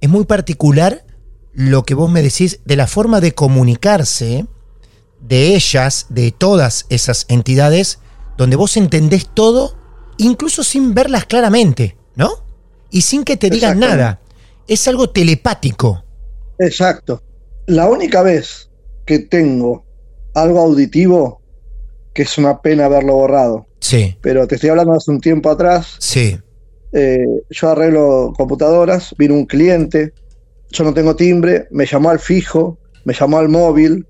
es 0.00 0.08
muy 0.08 0.24
particular 0.24 1.04
lo 1.52 1.84
que 1.84 1.94
vos 1.94 2.10
me 2.10 2.22
decís 2.22 2.60
de 2.64 2.76
la 2.76 2.86
forma 2.86 3.20
de 3.20 3.32
comunicarse 3.32 4.46
de 5.20 5.56
ellas, 5.56 6.06
de 6.10 6.30
todas 6.30 6.86
esas 6.90 7.26
entidades, 7.28 7.98
donde 8.36 8.56
vos 8.56 8.76
entendés 8.76 9.28
todo, 9.32 9.76
incluso 10.18 10.62
sin 10.62 10.94
verlas 10.94 11.24
claramente, 11.24 11.96
¿no? 12.14 12.30
Y 12.90 13.00
sin 13.00 13.24
que 13.24 13.36
te 13.36 13.50
digan 13.50 13.80
nada. 13.80 14.20
Es 14.68 14.86
algo 14.86 15.10
telepático. 15.10 16.04
Exacto. 16.58 17.22
La 17.66 17.88
única 17.88 18.22
vez 18.22 18.68
que 19.04 19.18
tengo 19.18 19.84
algo 20.34 20.60
auditivo, 20.60 21.40
que 22.12 22.22
es 22.22 22.38
una 22.38 22.60
pena 22.60 22.84
haberlo 22.84 23.14
borrado, 23.14 23.66
Sí, 23.80 24.16
pero 24.20 24.46
te 24.46 24.56
estoy 24.56 24.70
hablando 24.70 24.94
hace 24.94 25.10
un 25.10 25.20
tiempo 25.20 25.50
atrás, 25.50 25.96
sí, 25.98 26.40
eh, 26.96 27.26
yo 27.50 27.68
arreglo 27.68 28.32
computadoras, 28.34 29.14
vino 29.18 29.34
un 29.34 29.44
cliente, 29.44 30.14
yo 30.70 30.82
no 30.82 30.94
tengo 30.94 31.14
timbre, 31.14 31.68
me 31.70 31.84
llamó 31.84 32.08
al 32.08 32.18
fijo, 32.18 32.78
me 33.04 33.12
llamó 33.12 33.36
al 33.36 33.50
móvil, 33.50 34.06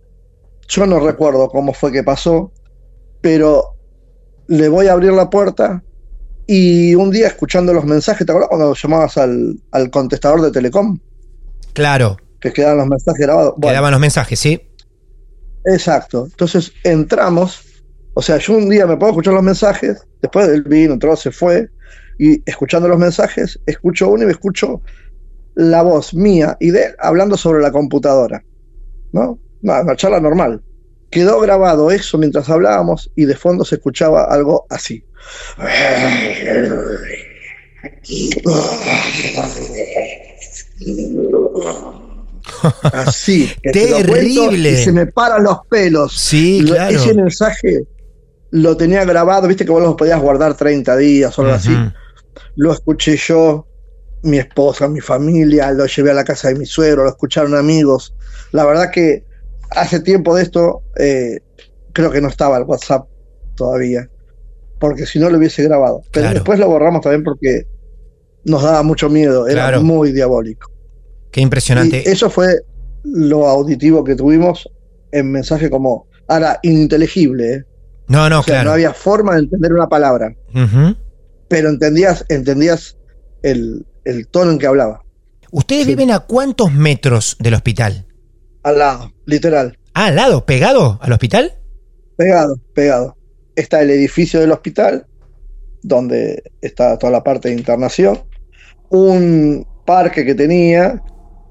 yo 0.68 0.86
no 0.86 1.00
recuerdo 1.00 1.48
cómo 1.48 1.74
fue 1.74 1.90
que 1.90 2.04
pasó, 2.04 2.52
pero 3.20 3.74
le 4.46 4.68
voy 4.68 4.86
a 4.86 4.92
abrir 4.92 5.12
la 5.12 5.28
puerta 5.28 5.82
y 6.46 6.94
un 6.94 7.10
día 7.10 7.26
escuchando 7.26 7.74
los 7.74 7.84
mensajes, 7.84 8.24
¿te 8.24 8.30
acuerdas 8.30 8.50
cuando 8.50 8.72
llamabas 8.72 9.18
al, 9.18 9.60
al 9.72 9.90
contestador 9.90 10.42
de 10.42 10.52
Telecom? 10.52 10.98
claro. 11.72 12.16
Que 12.38 12.52
quedaban 12.52 12.76
los 12.76 12.86
mensajes 12.86 13.26
grabados. 13.26 13.54
Bueno, 13.56 13.72
Quedaban 13.72 13.90
los 13.90 14.00
mensajes, 14.00 14.38
¿sí? 14.38 14.60
Exacto. 15.64 16.26
Entonces 16.26 16.70
entramos, 16.84 17.64
o 18.14 18.22
sea, 18.22 18.36
yo 18.36 18.52
un 18.52 18.68
día 18.68 18.86
me 18.86 18.96
puedo 18.96 19.10
escuchar 19.10 19.34
los 19.34 19.42
mensajes, 19.42 20.06
después 20.22 20.46
del 20.46 20.62
vino, 20.62 20.92
entró, 20.92 21.16
se 21.16 21.32
fue, 21.32 21.70
y 22.18 22.42
escuchando 22.48 22.88
los 22.88 22.98
mensajes, 22.98 23.60
escucho 23.66 24.08
uno 24.08 24.22
y 24.22 24.26
me 24.26 24.32
escucho 24.32 24.82
la 25.54 25.82
voz 25.82 26.14
mía 26.14 26.56
y 26.60 26.70
de 26.70 26.84
él 26.84 26.94
hablando 26.98 27.36
sobre 27.36 27.62
la 27.62 27.72
computadora. 27.72 28.42
¿No? 29.12 29.38
Una, 29.62 29.82
una 29.82 29.96
charla 29.96 30.20
normal. 30.20 30.62
Quedó 31.10 31.40
grabado 31.40 31.90
eso 31.90 32.18
mientras 32.18 32.50
hablábamos 32.50 33.10
y 33.14 33.24
de 33.24 33.36
fondo 33.36 33.64
se 33.64 33.76
escuchaba 33.76 34.24
algo 34.24 34.66
así. 34.68 35.04
Así. 42.92 43.50
que 43.62 43.70
Terrible. 43.70 44.70
Y 44.72 44.76
se 44.76 44.92
me 44.92 45.06
paran 45.06 45.44
los 45.44 45.58
pelos. 45.68 46.18
Sí, 46.18 46.62
claro. 46.66 46.96
Ese 46.96 47.14
mensaje 47.14 47.86
lo 48.50 48.76
tenía 48.76 49.04
grabado, 49.04 49.48
viste 49.48 49.64
que 49.64 49.70
vos 49.70 49.82
lo 49.82 49.96
podías 49.96 50.20
guardar 50.20 50.56
30 50.56 50.96
días 50.96 51.38
o 51.38 51.42
algo 51.42 51.54
así. 51.54 51.70
Lo 52.56 52.72
escuché 52.72 53.16
yo, 53.16 53.66
mi 54.22 54.38
esposa, 54.38 54.88
mi 54.88 55.00
familia, 55.00 55.70
lo 55.72 55.86
llevé 55.86 56.10
a 56.10 56.14
la 56.14 56.24
casa 56.24 56.48
de 56.48 56.54
mi 56.56 56.66
suegro, 56.66 57.04
lo 57.04 57.10
escucharon 57.10 57.54
amigos. 57.54 58.14
La 58.52 58.64
verdad 58.64 58.90
que 58.90 59.24
hace 59.70 60.00
tiempo 60.00 60.34
de 60.34 60.42
esto, 60.42 60.82
eh, 60.98 61.40
creo 61.92 62.10
que 62.10 62.20
no 62.20 62.28
estaba 62.28 62.56
el 62.58 62.64
WhatsApp 62.64 63.06
todavía, 63.54 64.08
porque 64.78 65.06
si 65.06 65.18
no 65.18 65.30
lo 65.30 65.38
hubiese 65.38 65.62
grabado. 65.64 66.02
Pero 66.12 66.24
Claro. 66.24 66.34
después 66.34 66.58
lo 66.58 66.68
borramos 66.68 67.00
también 67.02 67.24
porque 67.24 67.66
nos 68.44 68.62
daba 68.62 68.82
mucho 68.82 69.08
miedo, 69.08 69.46
era 69.48 69.62
Claro. 69.62 69.82
muy 69.82 70.12
diabólico. 70.12 70.70
Qué 71.30 71.40
impresionante. 71.40 72.02
Y 72.06 72.08
eso 72.08 72.30
fue 72.30 72.60
lo 73.04 73.46
auditivo 73.48 74.02
que 74.04 74.14
tuvimos 74.16 74.68
en 75.12 75.30
mensaje 75.32 75.70
como, 75.70 76.06
ahora, 76.28 76.58
ininteligible, 76.62 77.52
¿eh? 77.54 77.64
No, 78.08 78.28
no, 78.30 78.40
o 78.40 78.42
sea, 78.42 78.54
claro. 78.56 78.68
no 78.68 78.74
había 78.74 78.92
forma 78.92 79.34
de 79.34 79.40
entender 79.40 79.72
una 79.72 79.88
palabra. 79.88 80.32
Pero 81.48 81.68
entendías, 81.68 82.24
entendías 82.28 82.96
el, 83.42 83.86
el 84.04 84.26
tono 84.28 84.52
en 84.52 84.58
que 84.58 84.66
hablaba. 84.66 85.02
¿Ustedes 85.50 85.84
Sí. 85.84 85.88
viven 85.90 86.10
a 86.10 86.20
cuántos 86.20 86.72
metros 86.72 87.36
del 87.38 87.54
hospital? 87.54 88.06
Al 88.62 88.78
lado, 88.78 89.12
literal, 89.26 89.78
Ah, 89.94 90.06
al 90.06 90.16
lado, 90.16 90.44
pegado 90.44 90.98
al 91.00 91.12
hospital. 91.12 91.52
pegado, 92.16 92.58
pegado. 92.74 93.16
Está 93.54 93.80
el 93.80 93.90
edificio 93.90 94.40
del 94.40 94.52
hospital, 94.52 95.06
donde 95.82 96.42
está 96.60 96.98
toda 96.98 97.12
la 97.12 97.22
parte 97.22 97.48
de 97.48 97.54
internación, 97.54 98.22
un 98.90 99.66
parque 99.86 100.24
que 100.24 100.34
tenía, 100.34 101.02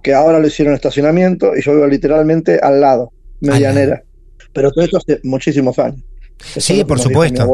que 0.03 0.13
ahora 0.13 0.39
lo 0.39 0.47
hicieron 0.47 0.73
estacionamiento, 0.75 1.55
y 1.55 1.61
yo 1.61 1.73
vivo 1.73 1.87
literalmente 1.87 2.59
al 2.61 2.81
lado, 2.81 3.11
medianera. 3.39 4.03
Pero 4.53 4.71
todo 4.71 4.83
esto 4.85 4.97
hace 4.97 5.19
muchísimos 5.23 5.79
años. 5.79 6.01
Eso 6.55 6.61
Sí, 6.61 6.83
por 6.83 6.99
supuesto. 6.99 7.47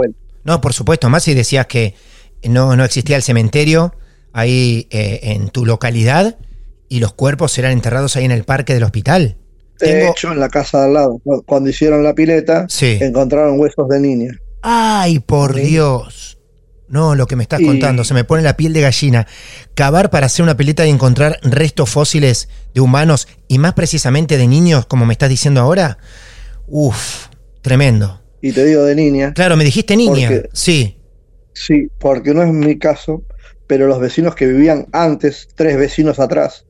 No, 0.44 0.60
por 0.60 0.74
supuesto, 0.74 1.10
más 1.10 1.24
si 1.24 1.34
decías 1.34 1.68
que 1.68 1.94
no, 2.50 2.76
no 2.76 2.84
existía 2.84 3.16
el 3.16 3.24
cementerio 3.24 3.94
ahí 4.34 4.88
eh, 4.92 5.20
en 5.24 5.50
tu 5.50 5.66
localidad 5.66 6.38
y 6.90 7.00
los 7.00 7.14
cuerpos 7.14 7.58
eran 7.58 7.72
enterrados 7.72 8.16
ahí 8.16 8.26
en 8.26 8.32
el 8.32 8.44
parque 8.44 8.74
del 8.74 8.84
hospital. 8.84 9.38
De 9.80 9.88
Tengo- 9.88 10.12
hecho, 10.12 10.32
en 10.32 10.40
la 10.40 10.50
casa 10.50 10.80
de 10.80 10.86
al 10.86 10.94
lado, 10.94 11.20
cu- 11.24 11.44
cuando 11.46 11.70
hicieron 11.70 12.04
la 12.04 12.14
pileta, 12.14 12.66
Sí. 12.70 12.98
encontraron 13.02 13.60
huesos 13.60 13.88
de 13.90 14.00
niña. 14.00 14.32
Ay, 14.62 15.20
por 15.20 15.56
Dios. 15.56 16.38
No, 16.88 17.16
lo 17.16 17.26
que 17.26 17.36
me 17.38 17.44
estás 17.44 17.62
Y- 17.62 17.66
contando, 17.66 18.04
se 18.04 18.14
me 18.14 18.24
pone 18.26 18.44
la 18.44 18.58
piel 18.58 18.74
de 18.74 18.82
gallina. 18.82 19.26
Cavar 19.76 20.10
para 20.10 20.26
hacer 20.26 20.44
una 20.44 20.58
pileta 20.58 20.86
y 20.86 20.90
encontrar 20.90 21.40
restos 21.42 21.90
fósiles 21.90 22.50
de 22.76 22.82
humanos 22.82 23.28
y 23.48 23.58
más 23.60 23.74
precisamente 23.74 24.38
de 24.38 24.46
niños, 24.48 24.86
como 24.86 25.06
me 25.06 25.14
estás 25.14 25.30
diciendo 25.30 25.62
ahora. 25.62 25.98
Uf, 26.68 27.28
tremendo. 27.62 28.22
Y 28.42 28.52
te 28.52 28.66
digo 28.66 28.84
de 28.84 28.96
niña, 28.96 29.34
Claro, 29.34 29.56
me 29.58 29.64
dijiste 29.64 29.96
niña. 29.96 30.30
Porque- 30.30 30.50
Sí. 30.54 30.98
Sí, 31.66 31.88
porque 32.00 32.34
no 32.34 32.44
es 32.44 32.52
mi 32.52 32.78
caso, 32.78 33.24
pero 33.68 33.88
los 33.88 34.00
vecinos 34.00 34.36
que 34.36 34.48
vivían 34.48 34.88
antes, 34.92 35.48
tres 35.56 35.78
vecinos 35.78 36.20
atrás, 36.20 36.66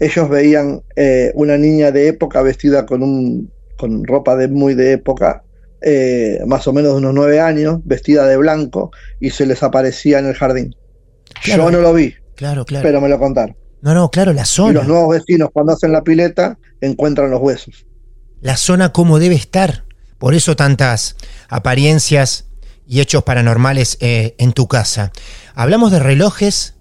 ellos 0.00 0.28
veían 0.28 0.82
eh, 0.96 1.32
una 1.34 1.56
niña 1.58 1.90
de 1.90 2.08
época 2.08 2.42
vestida 2.42 2.86
con 2.86 3.02
un 3.02 3.50
con 3.76 4.04
ropa 4.04 4.34
de 4.36 4.48
muy 4.48 4.74
de 4.74 4.92
época, 4.92 5.44
eh, 5.82 6.40
más 6.46 6.66
o 6.66 6.72
menos 6.72 6.92
de 6.92 6.98
unos 6.98 7.14
nueve 7.14 7.40
años, 7.40 7.78
vestida 7.84 8.26
de 8.26 8.36
blanco, 8.36 8.90
y 9.20 9.30
se 9.30 9.46
les 9.46 9.62
aparecía 9.62 10.18
en 10.18 10.26
el 10.26 10.34
jardín. 10.34 10.74
Claro. 11.44 11.64
Yo 11.64 11.70
no 11.70 11.80
lo 11.80 11.94
vi, 11.94 12.14
Claro, 12.34 12.64
claro. 12.64 12.82
pero 12.82 13.00
me 13.00 13.08
lo 13.08 13.18
contaron. 13.20 13.56
no, 13.80 13.94
no, 13.94 14.10
claro, 14.10 14.32
la 14.32 14.42
Y 14.42 14.46
zona. 14.46 14.72
los 14.80 14.88
nuevos 14.88 15.10
vecinos, 15.16 15.50
cuando 15.52 15.72
hacen 15.74 15.92
la 15.92 16.02
pileta, 16.02 16.58
encuentran 16.80 17.30
los 17.30 17.40
huesos. 17.40 17.86
la 18.40 18.56
zona 18.56 18.92
como 18.92 19.18
debe 19.20 19.36
estar. 19.36 19.84
Por 20.18 20.34
eso 20.34 20.56
tantas 20.56 21.14
apariencias 21.48 22.47
y 22.88 23.00
hechos 23.00 23.22
paranormales 23.22 23.98
eh, 24.00 24.34
en 24.38 24.52
tu 24.52 24.66
casa. 24.66 25.12
Hablamos 25.54 25.92
de 25.92 25.98
relojes, 26.00 26.74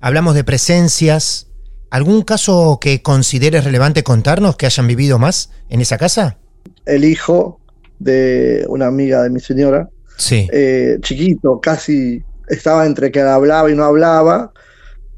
hablamos 0.00 0.34
de 0.34 0.44
presencias. 0.44 1.48
¿Algún 1.90 2.22
caso 2.22 2.78
que 2.80 3.02
consideres 3.02 3.64
relevante 3.64 4.02
contarnos 4.02 4.56
que 4.56 4.66
hayan 4.66 4.86
vivido 4.86 5.18
más 5.18 5.50
en 5.68 5.80
esa 5.80 5.98
casa? 5.98 6.38
El 6.86 7.04
hijo 7.04 7.60
de 7.98 8.64
una 8.68 8.86
amiga 8.86 9.22
de 9.22 9.30
mi 9.30 9.40
señora, 9.40 9.88
Sí. 10.16 10.48
eh, 10.52 10.98
chiquito, 11.02 11.60
casi 11.60 12.22
estaba 12.48 12.86
entre 12.86 13.10
que 13.10 13.20
hablaba 13.20 13.70
y 13.70 13.74
no 13.74 13.84
hablaba, 13.84 14.52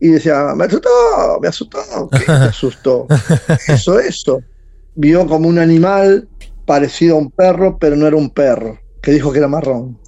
y 0.00 0.08
decía, 0.08 0.54
me 0.54 0.64
asustó, 0.66 0.88
me 1.40 1.48
asustó, 1.48 2.08
¿qué 2.12 2.20
te 2.24 2.32
asustó? 2.32 3.06
Eso, 3.68 3.98
eso. 3.98 4.42
Vio 4.94 5.26
como 5.26 5.48
un 5.48 5.58
animal 5.58 6.28
parecido 6.66 7.16
a 7.16 7.18
un 7.18 7.30
perro, 7.30 7.78
pero 7.78 7.96
no 7.96 8.06
era 8.06 8.16
un 8.16 8.30
perro, 8.30 8.78
que 9.02 9.12
dijo 9.12 9.32
que 9.32 9.38
era 9.38 9.48
marrón. 9.48 9.98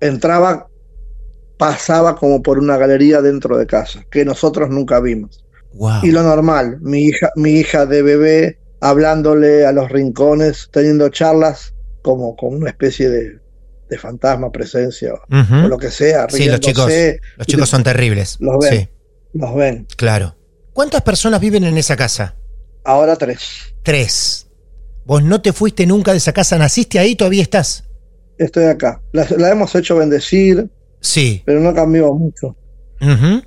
Entraba, 0.00 0.68
pasaba 1.56 2.16
como 2.16 2.42
por 2.42 2.58
una 2.58 2.76
galería 2.76 3.22
dentro 3.22 3.56
de 3.56 3.66
casa, 3.66 4.04
que 4.10 4.24
nosotros 4.24 4.70
nunca 4.70 5.00
vimos. 5.00 5.44
Wow. 5.74 6.00
Y 6.02 6.10
lo 6.10 6.22
normal, 6.22 6.78
mi 6.80 7.04
hija, 7.04 7.30
mi 7.36 7.52
hija 7.52 7.86
de 7.86 8.02
bebé 8.02 8.58
hablándole 8.80 9.66
a 9.66 9.72
los 9.72 9.90
rincones, 9.90 10.68
teniendo 10.70 11.08
charlas 11.08 11.74
como 12.02 12.36
con 12.36 12.54
una 12.54 12.70
especie 12.70 13.10
de, 13.10 13.38
de 13.88 13.98
fantasma, 13.98 14.50
presencia 14.50 15.14
o, 15.14 15.68
lo 15.68 15.78
que 15.78 15.90
sea. 15.90 16.26
Sí, 16.28 16.46
los 16.46 16.60
chicos, 16.60 16.90
los 17.36 17.46
chicos 17.46 17.68
son 17.68 17.82
terribles. 17.82 18.36
Los 18.40 18.58
ven. 18.58 18.72
Sí, 18.72 18.88
Los 19.32 19.54
ven. 19.54 19.86
claro. 19.96 20.36
¿Cuántas 20.72 21.02
personas 21.02 21.40
viven 21.40 21.64
en 21.64 21.78
esa 21.78 21.96
casa? 21.96 22.36
Ahora 22.84 23.16
tres. 23.16 23.74
Tres. 23.82 24.46
Vos 25.06 25.22
no 25.22 25.40
te 25.40 25.52
fuiste 25.52 25.86
nunca 25.86 26.10
de 26.10 26.18
esa 26.18 26.32
casa, 26.32 26.58
naciste 26.58 26.98
ahí, 26.98 27.16
todavía 27.16 27.42
estás. 27.42 27.84
Estoy 28.38 28.64
acá. 28.64 29.00
La, 29.12 29.26
la 29.38 29.50
hemos 29.50 29.74
hecho 29.74 29.96
bendecir, 29.96 30.68
Sí. 31.00 31.42
pero 31.46 31.60
no 31.60 31.74
cambió 31.74 32.12
mucho. 32.14 32.56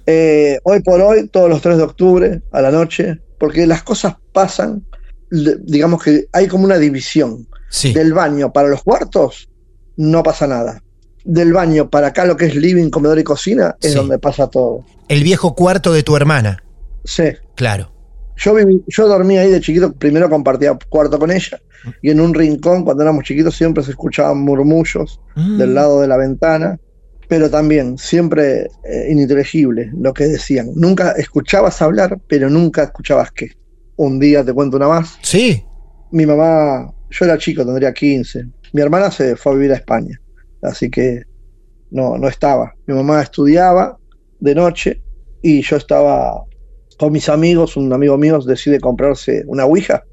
Eh, 0.05 0.59
hoy 0.63 0.81
por 0.81 1.01
hoy, 1.01 1.27
todos 1.27 1.49
los 1.49 1.61
3 1.61 1.77
de 1.77 1.83
octubre, 1.83 2.41
a 2.51 2.61
la 2.61 2.71
noche, 2.71 3.19
porque 3.39 3.65
las 3.67 3.83
cosas 3.83 4.15
pasan, 4.31 4.85
digamos 5.31 6.03
que 6.03 6.25
hay 6.31 6.47
como 6.47 6.65
una 6.65 6.77
división. 6.77 7.47
Sí. 7.69 7.93
Del 7.93 8.13
baño 8.13 8.51
para 8.51 8.67
los 8.67 8.83
cuartos, 8.83 9.49
no 9.97 10.23
pasa 10.23 10.47
nada. 10.47 10.81
Del 11.23 11.53
baño 11.53 11.89
para 11.89 12.07
acá, 12.07 12.25
lo 12.25 12.35
que 12.37 12.45
es 12.45 12.55
living, 12.55 12.89
comedor 12.89 13.19
y 13.19 13.23
cocina, 13.23 13.75
es 13.81 13.91
Sí. 13.91 13.97
donde 13.97 14.17
pasa 14.17 14.47
todo. 14.47 14.85
El 15.07 15.23
viejo 15.23 15.53
cuarto 15.55 15.93
de 15.93 16.01
tu 16.03 16.15
hermana. 16.15 16.63
Sí. 17.03 17.25
Claro. 17.55 17.91
Yo, 18.39 18.53
viví, 18.55 18.83
yo 18.87 19.07
dormía 19.07 19.41
ahí 19.41 19.51
de 19.51 19.59
chiquito, 19.61 19.93
primero 19.93 20.29
compartía 20.29 20.77
cuarto 20.89 21.19
con 21.19 21.29
ella, 21.31 21.59
y 22.01 22.09
en 22.09 22.19
un 22.21 22.33
rincón, 22.33 22.83
cuando 22.83 23.03
éramos 23.03 23.23
chiquitos, 23.25 23.55
siempre 23.55 23.83
se 23.83 23.91
escuchaban 23.91 24.39
murmullos 24.39 25.19
Mm. 25.35 25.57
del 25.57 25.73
lado 25.73 26.01
de 26.01 26.07
la 26.07 26.17
ventana, 26.17 26.79
pero 27.27 27.49
también 27.49 27.97
siempre 27.97 28.69
eh, 28.83 29.07
ininteligible 29.11 29.91
lo 29.97 30.13
que 30.13 30.25
decían. 30.25 30.71
Nunca 30.75 31.11
escuchabas 31.11 31.81
hablar, 31.81 32.19
pero 32.27 32.49
nunca 32.49 32.83
escuchabas 32.83 33.31
qué. 33.31 33.51
Un 33.97 34.19
día 34.19 34.43
te 34.43 34.53
cuento 34.53 34.77
una 34.77 34.87
más. 34.87 35.17
Sí. 35.21 35.63
Mi 36.11 36.25
mamá, 36.25 36.91
yo 37.09 37.25
era 37.25 37.37
chico, 37.37 37.63
tendría 37.65 37.93
15. 37.93 38.45
Mi 38.73 38.81
hermana 38.81 39.11
se 39.11 39.35
fue 39.35 39.51
a 39.51 39.55
vivir 39.55 39.71
a 39.71 39.75
España, 39.75 40.19
así 40.61 40.89
que 40.89 41.23
no, 41.91 42.17
no 42.17 42.27
estaba. 42.27 42.73
Mi 42.87 42.95
mamá 42.95 43.21
estudiaba 43.21 43.97
de 44.39 44.55
noche 44.55 45.01
y 45.41 45.61
yo 45.61 45.75
estaba 45.77 46.43
con 46.99 47.11
mis 47.13 47.29
amigos, 47.29 47.77
un 47.77 47.91
amigo 47.93 48.17
mío 48.17 48.39
decide 48.41 48.79
comprarse 48.79 49.43
una 49.47 49.65
Ouija 49.65 50.03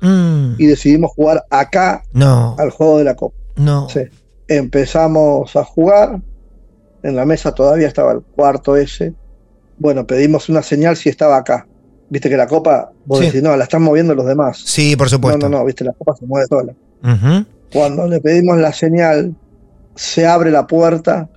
Mm. 0.00 0.54
y 0.58 0.66
decidimos 0.66 1.10
jugar 1.16 1.44
acá 1.50 2.02
No, 2.12 2.54
al 2.58 2.70
juego 2.70 2.98
de 2.98 3.04
la 3.04 3.14
copa. 3.16 3.36
no. 3.56 3.88
Sí. 3.88 4.00
Empezamos 4.46 5.54
a 5.56 5.64
jugar. 5.64 6.20
En 7.02 7.14
la 7.14 7.24
mesa 7.24 7.52
todavía 7.52 7.86
estaba 7.86 8.12
el 8.12 8.22
cuarto 8.22 8.76
ese. 8.76 9.12
Bueno, 9.78 10.06
pedimos 10.06 10.48
una 10.48 10.62
señal 10.62 10.96
si 10.96 11.08
estaba 11.08 11.36
acá. 11.36 11.66
Viste 12.10 12.28
que 12.30 12.36
la 12.36 12.46
copa, 12.46 12.90
vos 13.04 13.18
Sí. 13.20 13.26
decís, 13.26 13.42
no, 13.42 13.56
la 13.56 13.64
están 13.64 13.82
moviendo 13.82 14.14
los 14.14 14.26
demás. 14.26 14.62
Sí, 14.64 14.96
por 14.96 15.06
No, 15.06 15.10
supuesto. 15.10 15.48
no, 15.48 15.58
no, 15.58 15.64
viste, 15.64 15.84
la 15.84 15.92
copa 15.92 16.16
se 16.16 16.24
mueve 16.26 16.46
sola. 16.48 16.74
Cuando 17.72 18.06
le 18.08 18.20
pedimos 18.20 18.56
la 18.58 18.72
señal, 18.72 19.34
se 19.94 20.26
abre 20.26 20.50
la 20.50 20.66
puerta, 20.66 21.28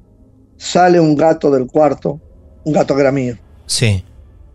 sale 0.58 1.00
un 1.00 1.16
gato 1.16 1.52
del 1.52 1.68
cuarto, 1.68 2.20
un 2.64 2.74
gato 2.74 2.96
que 2.96 3.02
era 3.02 3.12
mío. 3.12 3.36
Sí. 3.66 4.04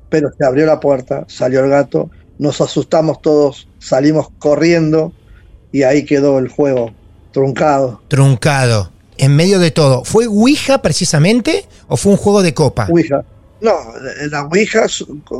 Pero 0.08 0.30
se 0.36 0.44
abrió 0.44 0.66
la 0.66 0.80
puerta, 0.80 1.24
salió 1.28 1.64
el 1.64 1.70
gato, 1.70 2.10
nos 2.38 2.60
asustamos 2.60 3.20
todos, 3.22 3.68
salimos 3.78 4.28
corriendo 4.38 5.12
y 5.72 5.82
ahí 5.82 6.04
quedó 6.04 6.38
el 6.38 6.48
juego 6.48 6.92
truncado. 7.32 8.00
Truncado. 8.08 8.92
En 9.18 9.34
medio 9.34 9.58
de 9.58 9.70
todo. 9.70 10.04
¿Fue 10.04 10.26
Ouija 10.26 10.82
precisamente 10.82 11.64
o 11.88 11.96
fue 11.96 12.12
un 12.12 12.18
juego 12.18 12.42
de 12.42 12.52
copa? 12.54 12.86
Ouija. 12.90 13.24
No, 13.60 13.72
la 14.30 14.42
Ouija 14.44 14.86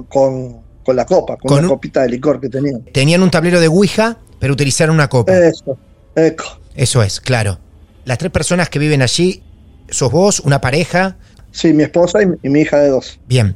con, 0.09 0.63
con 0.83 0.97
la 0.97 1.05
copa, 1.05 1.37
con, 1.37 1.49
Con 1.49 1.59
una 1.59 1.69
un- 1.69 1.75
copita 1.75 2.03
de 2.03 2.09
licor 2.09 2.41
que 2.41 2.49
tenía. 2.49 2.79
Tenían 2.93 3.23
un 3.23 3.31
tablero 3.31 3.61
de 3.61 3.69
Ouija, 3.69 4.17
pero 4.39 4.55
utilizaron 4.55 4.95
una 4.95 5.09
copa. 5.09 5.37
Eso, 5.37 5.79
eco. 6.15 6.45
Eso 6.75 7.03
es, 7.03 7.21
claro. 7.21 7.59
Las 8.07 8.19
tres 8.19 8.33
personas 8.33 8.71
que 8.71 8.79
viven 8.79 9.03
allí, 9.03 9.43
sos 9.91 10.11
vos, 10.11 10.41
una 10.41 10.61
pareja. 10.61 11.17
Sí, 11.51 11.73
mi 11.75 11.83
esposa 11.83 12.21
y 12.43 12.49
mi 12.49 12.61
hija 12.61 12.79
de 12.79 12.89
dos. 12.89 13.19
Bien, 13.27 13.55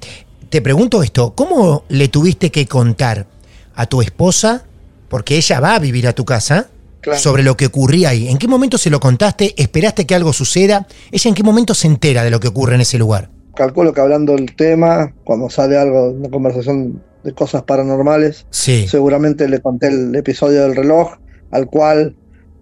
te 0.51 0.61
pregunto 0.61 1.03
esto, 1.03 1.35
¿cómo 1.35 1.85
le 1.89 2.09
tuviste 2.09 2.51
que 2.51 2.67
contar 2.67 3.27
a 3.75 3.87
tu 3.87 4.03
esposa, 4.03 4.65
porque 5.09 5.37
ella 5.37 5.61
va 5.61 5.75
a 5.77 5.79
vivir 5.79 6.07
a 6.07 6.13
tu 6.13 6.25
casa, 6.25 6.69
Claro. 7.01 7.19
sobre 7.19 7.43
lo 7.43 7.57
que 7.57 7.67
ocurría 7.67 8.11
ahí? 8.11 8.29
¿En 8.29 8.37
qué 8.37 8.47
momento 8.49 8.77
se 8.77 8.91
lo 8.91 9.01
contaste? 9.01 9.55
¿Esperaste 9.57 10.07
que 10.07 10.15
algo 10.15 10.33
suceda? 10.33 10.87
¿Ella 11.11 11.29
en 11.29 11.35
qué 11.35 11.43
momento 11.43 11.75
se 11.75 11.87
entera 11.87 12.23
de 12.25 12.31
lo 12.31 12.41
que 12.41 12.49
ocurre 12.49 12.75
en 12.75 12.83
ese 12.83 12.99
lugar? 12.99 13.31
Calculo 13.55 13.93
que 13.93 14.01
hablando 14.01 14.35
del 14.35 14.55
tema, 14.55 15.13
cuando 15.25 15.49
sale 15.51 15.79
algo, 15.79 16.11
una 16.11 16.29
conversación 16.31 17.03
de 17.25 17.33
cosas 17.33 17.63
paranormales, 17.63 18.47
Sí. 18.51 18.87
seguramente 18.89 19.49
le 19.49 19.61
conté 19.61 19.89
el 19.89 20.15
episodio 20.15 20.63
del 20.63 20.75
reloj, 20.77 21.13
al 21.51 21.67
cual 21.67 22.17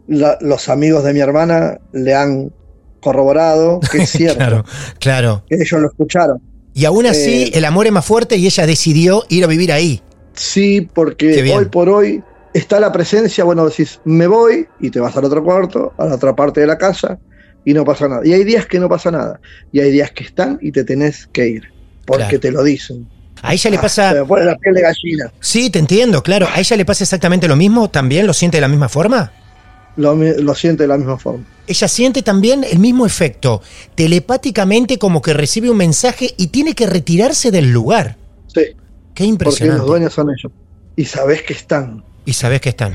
la- 0.07 0.39
los 0.41 0.69
amigos 0.69 1.05
de 1.05 1.13
mi 1.15 1.21
hermana 1.21 1.79
le 1.93 2.15
han 2.15 2.53
corroborado 3.01 3.81
que 3.81 3.99
es 4.03 4.11
cierto, 4.11 4.39
Claro, 4.39 4.65
claro. 4.99 5.43
que 5.49 5.57
ellos 5.57 5.81
lo 5.81 5.89
escucharon. 5.89 6.41
Y 6.79 6.85
aún 6.85 7.07
así, 7.07 7.43
Eh, 7.43 7.51
el 7.55 7.65
amor 7.65 7.87
es 7.87 7.93
más 7.93 8.05
fuerte 8.07 8.37
y 8.37 8.47
ella 8.47 8.65
decidió 8.65 9.25
ir 9.29 9.43
a 9.43 9.49
vivir 9.49 9.73
ahí. 9.73 10.01
Sí, 10.35 10.89
porque 10.95 11.53
hoy 11.53 11.65
por 11.65 11.89
hoy 11.89 12.23
está 12.55 12.79
la 12.79 12.93
presencia, 12.93 13.43
bueno, 13.43 13.69
decís, 13.69 13.99
me 14.05 14.29
voy 14.29 14.69
y 14.79 14.91
te 14.91 15.01
vas 15.01 15.17
al 15.17 15.25
otro 15.25 15.43
cuarto, 15.43 15.93
a 15.99 16.05
la 16.07 16.15
otra 16.15 16.37
parte 16.37 16.61
de 16.61 16.69
la 16.69 16.79
casa 16.79 17.19
y 17.65 17.75
no 17.75 17.85
pasa 17.85 18.07
nada. 18.07 18.21
Y 18.25 18.33
hay 18.33 18.45
días 18.45 18.67
que 18.67 18.79
no 18.79 18.89
pasa 18.89 19.11
nada. 19.11 19.41
Y 19.73 19.81
hay 19.81 19.91
días 19.91 20.13
que 20.13 20.23
están 20.23 20.61
y 20.63 20.71
te 20.71 20.85
tenés 20.85 21.27
que 21.33 21.49
ir, 21.49 21.63
porque 22.07 22.23
Claro. 22.25 22.41
te 22.41 22.51
lo 22.53 22.63
dicen. 22.63 23.09
A 23.43 23.55
ella 23.55 23.71
le 23.71 23.77
Ah, 23.79 23.81
pasa... 23.81 24.13
se 24.13 24.21
me 24.21 24.25
pone 24.25 24.45
la 24.45 24.57
piel 24.57 24.75
de 24.77 24.83
gallina. 24.83 25.33
Sí, 25.41 25.71
te 25.71 25.81
entiendo, 25.81 26.23
claro. 26.23 26.47
¿A 26.55 26.61
ella 26.61 26.77
le 26.77 26.85
pasa 26.85 27.03
exactamente 27.03 27.49
lo 27.49 27.57
mismo? 27.57 27.91
¿También 27.91 28.25
lo 28.25 28.35
siente 28.35 28.59
de 28.59 28.61
la 28.61 28.69
misma 28.69 28.89
forma? 28.89 29.33
Lo, 29.99 30.55
siente 30.55 30.85
de 30.85 30.89
la 30.89 30.97
misma 30.97 31.19
forma. 31.19 31.45
Ella 31.67 31.89
siente 31.89 32.23
también 32.23 32.63
el 32.63 32.79
mismo 32.79 33.05
efecto, 33.05 33.61
telepáticamente 33.97 34.97
como 34.97 35.21
que 35.21 35.35
recibe 35.35 35.71
un 35.71 35.77
mensaje 35.77 36.35
y 36.37 36.47
tiene 36.47 36.75
que 36.75 36.87
retirarse 36.87 37.51
del 37.51 37.73
lugar. 37.73 38.17
Sí, 38.47 38.61
Qué 38.65 38.75
porque 39.15 39.25
impresionante. 39.25 39.79
los 39.81 39.89
dueños 39.89 40.13
son 40.13 40.31
ellos. 40.31 40.53
Y 40.95 41.05
sabés 41.05 41.43
que 41.43 41.53
están. 41.53 42.05
Y 42.25 42.33
sabes 42.33 42.61
que 42.61 42.69
están. 42.69 42.95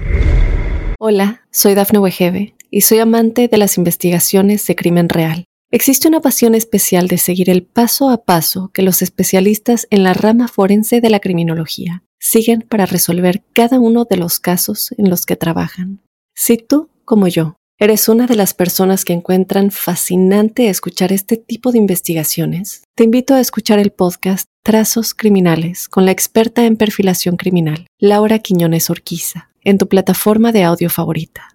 Hola, 0.97 1.41
soy 1.51 1.75
Dafne 1.75 1.99
Wegebe 1.99 2.55
y 2.71 2.81
soy 2.81 2.99
amante 2.99 3.49
de 3.49 3.57
las 3.57 3.77
investigaciones 3.77 4.65
de 4.65 4.75
crimen 4.75 5.09
real. 5.09 5.43
Existe 5.71 6.07
una 6.07 6.21
pasión 6.21 6.55
especial 6.55 7.09
de 7.09 7.17
seguir 7.17 7.49
el 7.49 7.63
paso 7.63 8.09
a 8.09 8.23
paso 8.23 8.71
que 8.73 8.81
los 8.81 9.01
especialistas 9.01 9.87
en 9.89 10.03
la 10.03 10.13
rama 10.13 10.47
forense 10.47 11.01
de 11.01 11.09
la 11.09 11.19
criminología 11.19 12.03
siguen 12.19 12.65
para 12.69 12.85
resolver 12.85 13.43
cada 13.51 13.79
uno 13.79 14.05
de 14.05 14.15
los 14.15 14.39
casos 14.39 14.93
en 14.97 15.09
los 15.09 15.25
que 15.25 15.35
trabajan. 15.35 15.99
Si 16.35 16.57
tú, 16.57 16.89
como 17.05 17.27
yo, 17.27 17.55
eres 17.79 18.07
una 18.07 18.27
de 18.27 18.35
las 18.35 18.53
personas 18.53 19.03
que 19.03 19.13
encuentran 19.13 19.71
fascinante 19.71 20.69
escuchar 20.69 21.11
este 21.11 21.37
tipo 21.37 21.71
de 21.71 21.77
investigaciones, 21.77 22.83
te 22.95 23.03
invito 23.03 23.33
a 23.33 23.39
escuchar 23.39 23.79
el 23.79 23.91
podcast 23.91 24.47
Trazos 24.63 25.13
Criminales 25.13 25.89
con 25.89 26.05
la 26.05 26.11
experta 26.11 26.65
en 26.65 26.77
perfilación 26.77 27.35
criminal, 27.35 27.87
Laura 27.99 28.39
Quiñones 28.39 28.89
Orquiza, 28.89 29.49
en 29.63 29.77
tu 29.77 29.87
plataforma 29.87 30.51
de 30.51 30.63
audio 30.63 30.89
favorita. 30.89 31.49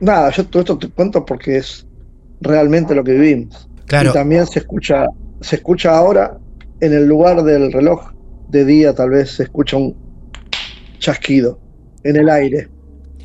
Nada, 0.00 0.30
yo 0.30 0.44
todo 0.46 0.60
esto 0.60 0.78
te 0.78 0.88
cuento 0.88 1.24
porque 1.24 1.58
es 1.58 1.86
realmente 2.40 2.94
lo 2.94 3.04
que 3.04 3.12
vivimos. 3.12 3.68
Claro. 3.86 4.10
Y 4.10 4.12
también 4.12 4.46
se 4.46 4.58
escucha, 4.58 5.06
se 5.40 5.56
escucha 5.56 5.96
ahora 5.96 6.38
en 6.80 6.92
el 6.92 7.06
lugar 7.06 7.42
del 7.44 7.72
reloj 7.72 8.12
de 8.48 8.64
día, 8.64 8.94
tal 8.94 9.10
vez 9.10 9.30
se 9.30 9.44
escucha 9.44 9.76
un 9.76 9.96
chasquido 10.98 11.60
en 12.02 12.16
el 12.16 12.28
aire. 12.28 12.68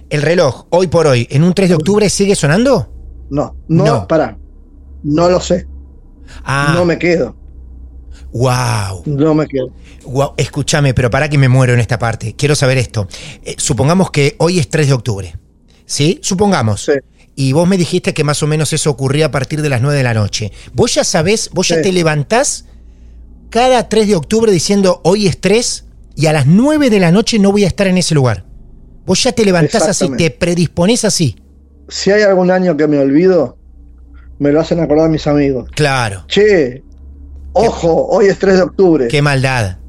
¿El 0.09 0.21
reloj, 0.21 0.65
hoy 0.69 0.87
por 0.87 1.07
hoy, 1.07 1.27
en 1.29 1.43
un 1.43 1.53
3 1.53 1.69
de 1.69 1.75
octubre, 1.75 2.09
sigue 2.09 2.35
sonando? 2.35 2.91
No, 3.29 3.55
no, 3.67 3.85
No. 3.85 4.07
pará. 4.07 4.37
No 5.03 5.29
lo 5.29 5.39
sé. 5.39 5.67
Ah, 6.43 6.73
No 6.75 6.85
me 6.85 6.97
quedo. 6.97 7.35
wow. 8.31 9.03
No 9.05 9.33
me 9.33 9.47
quedo. 9.47 9.69
Wow, 10.05 10.33
escúchame, 10.37 10.93
pero 10.93 11.09
para 11.09 11.29
que 11.29 11.37
me 11.37 11.47
muero 11.49 11.73
en 11.73 11.79
esta 11.79 11.99
parte. 11.99 12.35
Quiero 12.35 12.55
saber 12.55 12.77
esto. 12.77 13.07
Eh, 13.43 13.55
supongamos 13.57 14.11
que 14.11 14.35
hoy 14.39 14.59
es 14.59 14.69
3 14.69 14.87
de 14.87 14.93
octubre. 14.93 15.35
¿Sí? 15.85 16.19
Supongamos. 16.23 16.85
Sí. 16.85 16.93
Y 17.35 17.53
vos 17.53 17.67
me 17.67 17.77
dijiste 17.77 18.13
que 18.13 18.23
más 18.23 18.41
o 18.43 18.47
menos 18.47 18.73
eso 18.73 18.89
ocurría 18.89 19.27
a 19.27 19.31
partir 19.31 19.61
de 19.61 19.69
las 19.69 19.81
9 19.81 19.97
de 19.97 20.03
la 20.03 20.13
noche. 20.13 20.51
Vos 20.73 20.93
ya 20.95 21.03
sabés, 21.03 21.49
vos 21.53 21.67
ya 21.69 21.81
te 21.81 21.91
levantás 21.91 22.65
cada 23.49 23.87
3 23.89 24.07
de 24.07 24.15
octubre 24.15 24.51
diciendo 24.51 25.01
hoy 25.03 25.25
es 25.27 25.39
3 25.39 25.85
y 26.15 26.25
a 26.27 26.33
las 26.33 26.45
9 26.47 26.89
de 26.89 26.99
la 26.99 27.11
noche 27.11 27.39
no 27.39 27.51
voy 27.51 27.63
a 27.63 27.67
estar 27.67 27.87
en 27.87 27.97
ese 27.97 28.13
lugar. 28.13 28.45
Vos 29.09 29.23
ya 29.23 29.31
te 29.31 29.43
levantás 29.43 29.87
así, 29.87 30.07
te 30.11 30.29
predisponés 30.29 31.03
así. 31.03 31.35
Si 31.87 32.11
hay 32.11 32.21
algún 32.21 32.51
año 32.51 32.77
que 32.77 32.87
me 32.87 32.99
olvido, 32.99 33.57
me 34.37 34.51
lo 34.51 34.59
hacen 34.59 34.79
acordar 34.81 35.09
mis 35.09 35.25
amigos. 35.25 35.67
Claro. 35.71 36.25
Che, 36.27 36.83
ojo, 37.53 38.05
hoy 38.09 38.27
es 38.27 38.37
3 38.37 38.57
de 38.57 38.61
octubre. 38.61 39.07
Qué 39.07 39.23
maldad. 39.23 39.79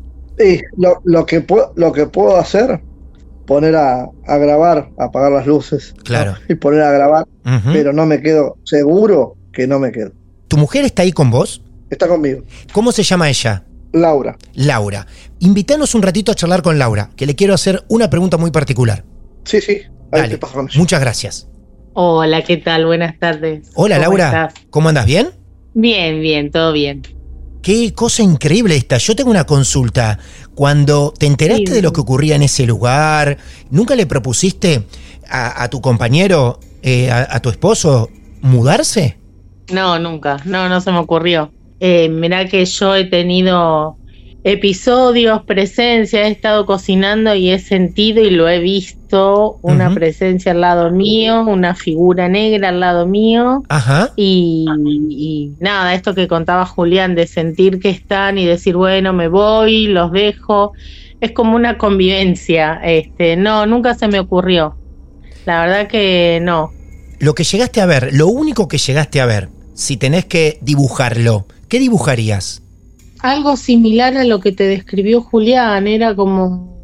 Y 0.43 0.63
lo, 0.79 1.03
lo 1.05 1.27
que 1.27 1.43
puedo, 1.43 1.71
lo 1.77 1.93
que 1.93 2.07
puedo 2.07 2.39
hacer, 2.39 2.81
poner 3.45 3.77
a, 3.77 4.09
a 4.27 4.39
grabar, 4.39 4.89
apagar 4.99 5.33
las 5.33 5.47
luces. 5.47 5.95
Claro. 6.03 6.37
Y 6.49 6.55
poner 6.55 6.81
a 6.81 6.91
grabar, 6.91 7.27
pero 7.75 7.93
no 7.93 8.07
me 8.07 8.23
quedo, 8.23 8.57
seguro 8.65 9.37
que 9.53 9.67
no 9.67 9.79
me 9.79 9.93
quedo. 9.93 10.13
¿Tu 10.49 10.57
mujer 10.57 10.87
está 10.87 11.03
ahí 11.03 11.13
con 11.13 11.31
vos? 11.31 11.63
Está 11.91 12.09
conmigo. 12.09 12.43
¿Cómo 12.73 12.91
se 12.91 13.03
llama 13.03 13.29
ella? 13.29 13.67
Laura. 13.93 14.37
Laura. 14.55 15.07
Invítanos 15.41 15.95
un 15.95 16.03
ratito 16.03 16.31
a 16.33 16.35
charlar 16.35 16.63
con 16.63 16.79
Laura, 16.79 17.11
que 17.17 17.27
le 17.27 17.35
quiero 17.35 17.55
hacer 17.55 17.85
una 17.89 18.09
pregunta 18.11 18.37
muy 18.37 18.51
particular. 18.51 19.05
Sí, 19.45 19.61
sí. 19.61 19.83
Ahí 20.13 20.23
Dale. 20.23 20.29
te 20.29 20.39
paso 20.39 20.55
con 20.55 20.69
ella. 20.69 20.79
Muchas 20.79 21.01
gracias. 21.01 21.49
Hola, 21.95 22.43
¿qué 22.43 22.57
tal? 22.57 22.87
Buenas 22.87 23.19
tardes. 23.19 23.71
Hola 23.75 23.97
¿Cómo 23.97 24.09
Laura, 24.17 24.27
estás? 24.47 24.65
¿cómo 24.71 24.89
andas? 24.89 25.07
¿Bien? 25.07 25.31
Bien, 25.75 26.21
bien, 26.21 26.51
todo 26.51 26.73
bien. 26.73 27.03
Qué 27.63 27.93
cosa 27.93 28.23
increíble 28.23 28.77
esta. 28.77 28.97
Yo 28.99 29.15
tengo 29.17 29.31
una 29.31 29.45
consulta. 29.45 30.19
Cuando 30.55 31.13
te 31.17 31.27
enteraste 31.27 31.67
Sí. 31.67 31.73
de 31.73 31.83
lo 31.83 31.93
que 31.93 32.01
ocurría 32.01 32.37
en 32.37 32.43
ese 32.43 32.67
lugar, 32.67 33.39
¿nunca 33.71 33.97
le 33.97 34.07
propusiste 34.07 34.87
a, 35.29 35.63
a 35.63 35.69
tu 35.69 35.81
compañero, 35.81 36.59
eh, 36.83 37.11
a, 37.11 37.27
a 37.37 37.41
tu 37.41 37.51
esposo, 37.51 38.09
mudarse? 38.41 39.19
No, 39.73 39.99
nunca, 39.99 40.39
no, 40.45 40.69
no 40.69 40.81
se 40.81 40.91
me 40.91 40.99
ocurrió. 40.99 41.53
Eh, 41.81 42.09
mirá 42.09 42.47
que 42.47 42.65
yo 42.65 42.95
he 42.95 43.05
tenido 43.05 43.97
episodios, 44.43 45.43
presencia, 45.45 46.27
he 46.27 46.31
estado 46.31 46.65
cocinando 46.65 47.35
y 47.35 47.51
he 47.51 47.59
sentido 47.59 48.23
y 48.23 48.31
lo 48.31 48.49
he 48.49 48.59
visto, 48.59 49.59
una 49.63 49.93
presencia 49.93 50.53
al 50.53 50.61
lado 50.61 50.91
mío, 50.91 51.43
una 51.43 51.75
figura 51.75 52.29
negra 52.29 52.71
al 52.71 52.81
lado 52.81 53.07
mío. 53.07 53.63
Ajá. 53.69 54.13
Y, 54.17 54.67
y 55.11 55.53
nada, 55.61 55.95
esto 55.95 56.15
que 56.15 56.29
contaba 56.29 56.65
Julián 56.65 57.15
de 57.15 57.27
sentir 57.27 57.81
que 57.81 57.91
están 57.91 58.39
y 58.39 58.47
decir, 58.47 58.77
bueno, 58.77 59.13
me 59.13 59.29
voy, 59.29 59.89
los 59.89 60.13
dejo, 60.13 60.73
es 61.21 61.33
como 61.33 61.57
una 61.57 61.77
convivencia. 61.77 62.81
Este, 62.83 63.37
no, 63.37 63.67
nunca 63.67 63.95
se 63.95 64.09
me 64.09 64.21
ocurrió. 64.21 64.77
La 65.45 65.63
verdad 65.63 65.89
que 65.89 66.39
no. 66.43 66.73
Lo 67.19 67.35
que 67.35 67.45
llegaste 67.45 67.81
a 67.81 67.87
ver, 67.87 68.15
lo 68.15 68.29
único 68.29 68.69
que 68.69 68.79
llegaste 68.79 69.21
a 69.21 69.27
ver, 69.27 69.51
si 69.75 69.97
tenés 69.99 70.25
que 70.25 70.59
dibujarlo, 70.63 71.47
¿qué 71.71 71.79
dibujarías? 71.79 72.63
Algo 73.21 73.57
similar 73.57 74.17
a 74.17 74.25
lo 74.25 74.41
que 74.41 74.53
te 74.53 74.65
describió 74.65 75.23
Julián, 75.23 75.87
era 75.87 76.15
como 76.15 76.75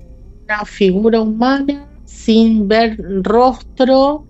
una 0.44 0.64
figura 0.64 1.20
humana 1.20 1.87
sin 2.05 2.68
ver 2.68 2.96
rostro, 3.22 4.25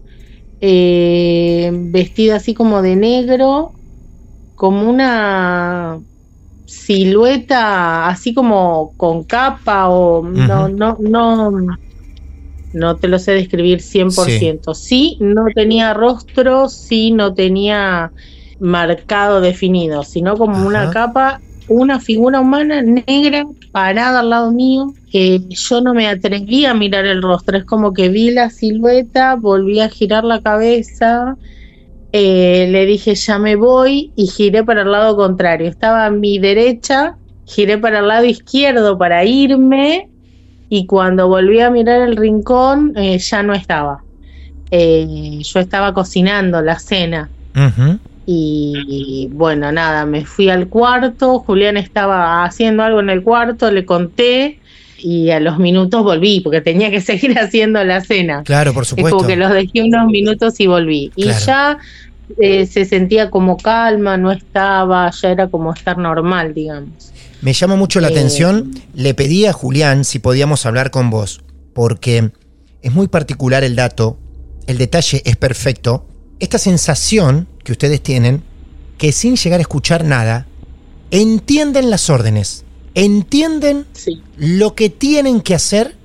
eh, 0.61 1.71
vestida 1.73 2.37
así 2.37 2.55
como 2.55 2.83
de 2.83 2.97
negro, 2.97 3.73
como 4.57 4.89
una 4.89 6.01
silueta 6.65 8.09
así 8.09 8.35
como 8.35 8.93
con 8.97 9.25
capa 9.25 9.89
o 9.89 10.23
no, 10.27 10.69
no, 10.69 10.97
no, 11.01 11.53
no 12.73 12.97
te 12.97 13.09
lo 13.09 13.19
sé 13.19 13.33
describir 13.33 13.81
100%. 13.81 14.75
Sí, 14.75 15.19
no 15.21 15.45
tenía 15.55 15.93
rostro, 15.93 16.69
sí, 16.69 17.11
no 17.11 17.35
tenía 17.35 18.11
marcado 18.61 19.41
definido, 19.41 20.03
sino 20.03 20.37
como 20.37 20.67
una 20.67 20.91
capa, 20.91 21.41
una 21.69 22.01
figura 22.01 22.41
humana 22.41 22.83
negra 22.83 23.45
parada 23.73 24.21
al 24.21 24.31
lado 24.31 24.53
mío, 24.53 24.93
que 25.11 25.41
yo 25.49 25.81
no 25.81 25.95
me 25.95 26.09
atreví 26.09 26.65
a 26.65 26.75
mirar 26.75 27.07
el 27.07 27.23
rostro, 27.23 27.59
es 27.59 27.65
como 27.65 27.93
que 27.93 28.09
vi 28.09 28.31
la 28.31 28.51
silueta, 28.51 29.35
volví 29.35 29.81
a 29.81 29.89
girar 29.89 30.25
la 30.25 30.41
cabeza, 30.41 31.37
eh, 32.13 32.69
le 32.71 32.87
dije 32.87 33.15
ya 33.15 33.39
me 33.39 33.57
voy 33.57 34.13
y 34.17 34.27
giré 34.29 34.65
para 34.65 34.83
el 34.83 34.93
lado 34.93 35.17
contrario, 35.17 35.69
estaba 35.69 36.07
a 36.07 36.11
mi 36.11 36.39
derecha, 36.39 37.17
giré 37.45 37.79
para 37.79 37.99
el 37.99 38.09
lado 38.09 38.25
izquierdo 38.25 38.97
para 38.97 39.25
irme 39.25 40.09
y 40.69 40.87
cuando 40.87 41.29
volví 41.29 41.61
a 41.61 41.71
mirar 41.71 42.09
el 42.09 42.17
rincón 42.17 42.93
eh, 42.97 43.19
ya 43.19 43.43
no 43.43 43.55
estaba. 43.55 44.03
Eh, 44.71 45.39
yo 45.43 45.61
estaba 45.61 45.95
cocinando 45.95 46.61
la 46.61 46.79
cena. 46.79 47.31
Y 48.29 49.29
bueno, 49.33 49.71
nada, 49.71 50.05
me 50.05 50.25
fui 50.25 50.49
al 50.51 50.69
cuarto, 50.69 51.39
Julián 51.39 51.77
estaba 51.77 52.45
haciendo 52.45 52.83
algo 52.83 52.99
en 53.01 53.09
el 53.11 53.23
cuarto, 53.23 53.71
le 53.71 53.85
conté 53.87 54.59
y 54.99 55.31
a 55.31 55.39
los 55.41 55.59
minutos 55.59 56.03
volví 56.03 56.41
porque 56.41 56.61
tenía 56.61 56.91
que 56.91 57.01
seguir 57.11 57.39
haciendo 57.39 57.83
la 57.85 58.01
cena. 58.01 58.43
Claro, 58.45 58.75
por 58.75 58.83
Es 58.83 58.89
supuesto. 58.91 59.17
como 59.19 59.29
que 59.29 59.37
los 59.37 59.53
dejé 59.53 59.83
unos 59.83 60.09
minutos 60.09 60.59
y 60.59 60.67
volví. 60.67 61.13
Y 61.15 61.27
ya 61.27 61.79
eh, 62.39 62.67
se 62.67 62.85
sentía 62.85 63.31
como 63.31 63.57
calma, 63.57 64.17
no 64.17 64.33
estaba, 64.33 65.09
ya 65.13 65.31
era 65.31 65.47
como 65.47 65.73
estar 65.73 65.97
normal, 65.97 66.53
digamos. 66.53 67.13
Me 67.43 67.53
llama 67.53 67.77
mucho 67.77 68.01
la 68.01 68.09
Eh, 68.09 68.13
atención. 68.13 68.73
Le 68.95 69.15
pedí 69.15 69.47
a 69.47 69.53
Julián 69.53 70.05
si 70.05 70.19
podíamos 70.19 70.67
hablar 70.67 70.91
con 70.91 71.11
vos, 71.11 71.43
porque 71.75 72.31
es 72.83 72.93
muy 72.93 73.07
particular 73.07 73.63
el 73.63 73.77
dato, 73.77 74.19
el 74.67 74.79
detalle 74.79 75.23
es 75.25 75.37
perfecto. 75.37 76.09
Esta 76.39 76.59
sensación 76.59 77.49
que 77.65 77.73
ustedes 77.73 78.03
tienen, 78.03 78.43
que 78.99 79.13
sin 79.13 79.37
llegar 79.37 79.61
a 79.61 79.63
escuchar 79.63 80.05
nada, 80.05 80.47
entienden 81.11 81.91
las 81.91 82.11
órdenes, 82.11 82.65
entienden 82.95 83.87
Sí, 83.93 84.23
lo 84.37 84.75
que 84.75 84.91
tienen 84.91 85.41
que 85.41 85.55
hacer 85.55 85.97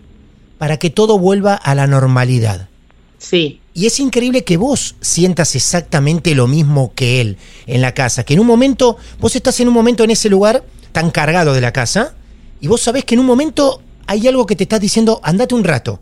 para 0.58 0.78
que 0.78 0.90
todo 0.90 1.18
vuelva 1.18 1.56
a 1.56 1.76
la 1.76 1.88
normalidad. 1.88 2.70
sí, 3.18 3.60
Y 3.74 3.86
es 3.86 4.00
increíble 4.00 4.44
que 4.44 4.58
vos 4.58 4.96
sientas 5.02 5.56
exactamente 5.56 6.36
lo 6.36 6.48
mismo 6.48 6.94
que 6.94 7.22
él 7.22 7.38
en 7.66 7.82
la 7.82 7.94
casa, 7.94 8.24
que 8.24 8.34
en 8.34 8.40
un 8.42 8.48
momento, 8.48 8.98
vos 9.20 9.36
estás 9.36 9.60
en 9.60 9.68
un 9.68 9.74
momento 9.74 10.04
en 10.04 10.12
ese 10.12 10.30
lugar 10.30 10.64
tan 10.92 11.10
cargado 11.10 11.54
de 11.54 11.62
la 11.62 11.72
casa, 11.72 12.16
y 12.60 12.68
vos 12.68 12.82
sabés 12.82 13.06
que 13.06 13.16
en 13.16 13.22
un 13.22 13.26
momento 13.26 13.82
hay 14.08 14.28
algo 14.28 14.46
que 14.46 14.56
te 14.56 14.64
está 14.64 14.78
diciendo, 14.78 15.20
andate 15.24 15.56
un 15.56 15.64
rato, 15.64 16.02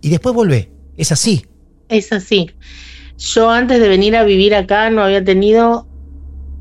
y 0.00 0.10
después 0.10 0.34
volvé. 0.34 0.70
Es 0.96 1.12
así. 1.12 1.44
es 1.88 2.12
así. 2.12 2.50
Yo 3.18 3.50
antes 3.50 3.80
de 3.80 3.88
venir 3.88 4.16
a 4.16 4.24
vivir 4.24 4.54
acá 4.54 4.90
no 4.90 5.02
había 5.02 5.22
tenido 5.24 5.86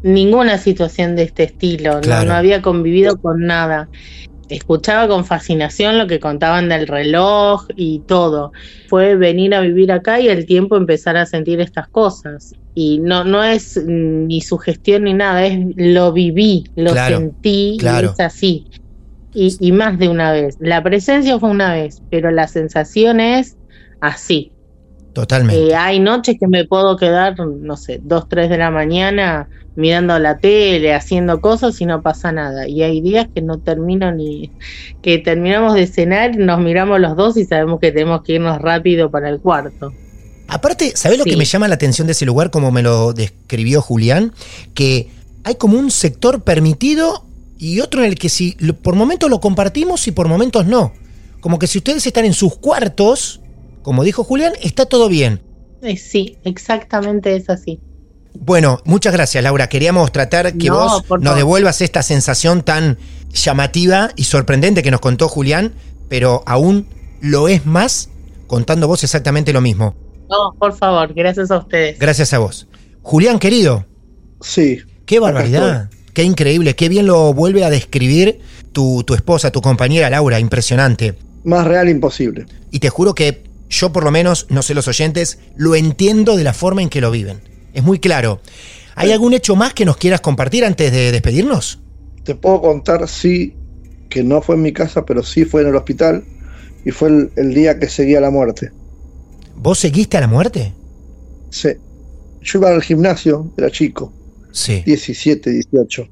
ninguna 0.03 0.57
situación 0.57 1.15
de 1.15 1.23
este 1.23 1.43
estilo, 1.43 1.95
no- 1.95 2.01
Claro. 2.01 2.29
no, 2.29 2.35
había 2.35 2.61
convivido 2.61 3.17
con 3.17 3.45
nada. 3.45 3.89
Escuchaba 4.49 5.07
con 5.09 5.25
fascinación 5.25 5.97
lo 5.97 6.07
que 6.07 6.19
contaban 6.21 6.69
del 6.69 6.87
reloj 6.87 7.65
y 7.75 7.99
todo. 8.07 8.53
Fue 8.87 9.15
venir 9.15 9.53
a 9.53 9.59
vivir 9.61 9.91
acá 9.91 10.21
y 10.21 10.29
el 10.29 10.45
tiempo 10.45 10.77
empezar 10.77 11.17
a 11.17 11.25
sentir 11.25 11.59
estas 11.59 11.89
cosas. 11.89 12.53
Y 12.73 12.99
no, 12.99 13.23
no 13.25 13.43
es 13.43 13.77
ni 13.85 14.39
sugestión 14.39 15.03
ni 15.03 15.13
nada, 15.13 15.45
es 15.45 15.59
lo 15.75 16.13
viví, 16.13 16.63
lo 16.75 16.91
Claro, 16.91 17.17
sentí 17.17 17.75
claro. 17.79 18.07
y 18.07 18.11
es 18.13 18.19
así. 18.21 18.67
Y, 19.33 19.57
y 19.59 19.71
más 19.73 19.99
de 19.99 20.07
una 20.07 20.31
vez. 20.31 20.55
La 20.61 20.81
presencia 20.81 21.37
fue 21.39 21.49
una 21.49 21.73
vez, 21.73 22.01
pero 22.09 22.31
la 22.31 22.47
sensación 22.47 23.19
es 23.19 23.57
así. 23.99 24.53
Totalmente. 25.17 25.69
Eh, 25.69 25.75
hay 25.75 25.99
noches 25.99 26.37
que 26.39 26.47
me 26.47 26.63
puedo 26.65 26.95
quedar, 26.95 27.39
no 27.39 27.75
sé, 27.75 27.99
dos, 28.03 28.29
tres 28.29 28.51
de 28.51 28.59
la 28.59 28.69
mañana 28.69 29.49
mirando 29.75 30.19
la 30.19 30.37
tele, 30.37 30.93
haciendo 30.93 31.41
cosas 31.41 31.81
y 31.81 31.87
no 31.87 32.03
pasa 32.03 32.31
nada. 32.31 32.67
Y 32.67 32.83
hay 32.83 33.01
días 33.01 33.27
que 33.33 33.41
no 33.41 33.57
termino 33.57 34.11
ni, 34.11 34.51
que 35.01 35.17
terminamos 35.17 35.73
de 35.73 35.87
cenar, 35.87 36.37
nos 36.37 36.59
miramos 36.59 36.99
los 36.99 37.15
dos 37.15 37.35
y 37.35 37.45
sabemos 37.45 37.79
que 37.79 37.91
tenemos 37.91 38.21
que 38.21 38.33
irnos 38.33 38.61
rápido 38.61 39.09
para 39.09 39.29
el 39.29 39.39
cuarto. 39.39 39.91
Aparte, 40.47 40.91
¿sabés 40.95 41.17
lo 41.17 41.23
Sí. 41.23 41.31
que 41.31 41.37
me 41.37 41.45
llama 41.45 41.67
la 41.67 41.73
atención 41.73 42.05
de 42.05 42.11
ese 42.13 42.27
lugar, 42.27 42.51
como 42.51 42.69
me 42.71 42.83
lo 42.83 43.13
describió 43.13 43.81
Julián? 43.81 44.33
Que 44.75 45.09
hay 45.43 45.55
como 45.55 45.79
un 45.79 45.89
sector 45.89 46.43
permitido 46.43 47.25
y 47.57 47.79
otro 47.79 48.03
en 48.03 48.09
el 48.09 48.19
que 48.19 48.29
si 48.29 48.51
por 48.83 48.93
momentos 48.93 49.31
lo 49.31 49.39
compartimos 49.39 50.07
y 50.07 50.11
por 50.11 50.27
momentos 50.27 50.67
no. 50.67 50.93
Como 51.41 51.57
que 51.57 51.65
si 51.65 51.79
ustedes 51.79 52.05
están 52.05 52.25
en 52.25 52.33
sus 52.33 52.55
cuartos, 52.57 53.41
como 53.87 54.03
dijo 54.03 54.25
Julián, 54.25 54.51
está 54.61 54.85
todo 54.85 55.07
bien. 55.07 55.41
Eh, 55.81 55.95
sí, 55.95 56.35
exactamente 56.43 57.33
es 57.37 57.49
así. 57.49 57.79
Bueno, 58.37 58.81
muchas 58.83 59.13
gracias 59.13 59.41
Laura. 59.41 59.69
Queríamos 59.69 60.11
tratar 60.11 60.57
que 60.57 60.67
No, 60.67 61.01
vos 61.07 61.21
nos 61.21 61.37
devuelvas 61.37 61.79
esta 61.79 62.03
sensación 62.03 62.63
tan 62.63 62.97
llamativa 63.31 64.11
y 64.17 64.25
sorprendente 64.25 64.83
que 64.83 64.91
nos 64.91 64.99
contó 64.99 65.29
Julián, 65.29 65.73
pero 66.09 66.43
aún 66.45 66.85
lo 67.21 67.47
es 67.47 67.65
más 67.65 68.09
contando 68.47 68.89
vos 68.89 69.05
exactamente 69.05 69.53
lo 69.53 69.61
mismo. 69.61 69.95
No, 70.29 70.53
por 70.59 70.75
favor, 70.75 71.13
gracias 71.13 71.49
a 71.49 71.59
ustedes. 71.59 71.97
Gracias 71.97 72.33
a 72.33 72.39
vos. 72.39 72.67
Julián, 73.03 73.39
querido, 73.39 73.85
Sí, 74.41 74.79
qué 75.05 75.19
barbaridad, 75.21 75.89
qué 76.13 76.23
increíble, 76.23 76.75
qué 76.75 76.89
bien 76.89 77.07
lo 77.07 77.33
vuelve 77.33 77.63
a 77.63 77.69
describir 77.69 78.39
tu, 78.73 79.05
tu 79.05 79.13
esposa, 79.13 79.49
tu 79.49 79.61
compañera 79.61 80.09
Laura, 80.09 80.41
impresionante. 80.41 81.15
más 81.45 81.65
real 81.65 81.87
imposible. 81.87 82.45
Y 82.69 82.79
te 82.79 82.89
juro 82.89 83.15
que 83.15 83.46
yo 83.69 83.91
por 83.91 84.03
lo 84.03 84.11
menos, 84.11 84.47
no 84.49 84.61
sé 84.61 84.73
los 84.73 84.87
oyentes, 84.87 85.39
lo 85.55 85.75
entiendo 85.75 86.35
de 86.35 86.43
la 86.43 86.53
forma 86.53 86.81
en 86.81 86.89
que 86.89 87.01
lo 87.01 87.11
viven. 87.11 87.41
Es 87.73 87.83
muy 87.83 87.99
claro. 87.99 88.41
¿Hay 88.95 89.11
algún 89.11 89.33
hecho 89.33 89.55
más 89.55 89.73
que 89.73 89.85
nos 89.85 89.97
quieras 89.97 90.21
compartir 90.21 90.65
antes 90.65 90.91
de 90.91 91.11
despedirnos? 91.11 91.79
Te 92.23 92.35
puedo 92.35 92.61
contar, 92.61 93.07
sí, 93.07 93.55
que 94.09 94.23
no 94.23 94.41
fue 94.41 94.55
en 94.55 94.61
mi 94.63 94.73
casa, 94.73 95.05
pero 95.05 95.21
sí 95.23 95.45
fue 95.45 95.61
en 95.61 95.67
el 95.67 95.75
hospital 95.75 96.23
y 96.85 96.91
fue 96.91 97.09
el, 97.09 97.31
el 97.35 97.53
día 97.53 97.79
que 97.79 97.89
seguía 97.89 98.19
la 98.19 98.31
muerte. 98.31 98.71
¿Vos 99.55 99.79
seguiste 99.79 100.17
a 100.17 100.21
la 100.21 100.27
muerte? 100.27 100.73
Sí. 101.49 101.69
Yo 102.41 102.59
iba 102.59 102.69
al 102.69 102.81
gimnasio, 102.81 103.51
era 103.57 103.69
chico, 103.69 104.13
Sí. 104.51 104.81
17, 104.85 105.51
18. 105.51 106.07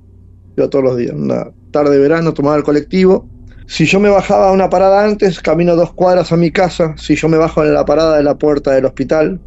Iba 0.58 0.70
todos 0.70 0.86
los 0.86 0.98
días. 0.98 1.14
Una 1.16 1.52
tarde 1.72 1.92
de 1.96 2.00
verano 2.00 2.34
tomaba 2.34 2.56
el 2.58 2.64
colectivo. 2.64 3.28
Si 3.68 3.86
yo 3.86 4.00
me 4.00 4.10
bajaba 4.10 4.50
a 4.50 4.52
una 4.52 4.70
parada 4.70 5.04
antes, 5.04 5.40
camino 5.40 5.76
dos 5.76 5.94
cuadras 5.94 6.32
a 6.32 6.38
mi 6.38 6.52
casa. 6.52 6.96
Si 6.98 7.16
yo 7.16 7.28
me 7.28 7.38
bajo 7.38 7.64
en 7.64 7.74
la 7.74 7.86
parada 7.86 8.18
de 8.18 8.24
la 8.24 8.38
puerta 8.38 8.72
del 8.72 8.86
hospital, 8.86 9.40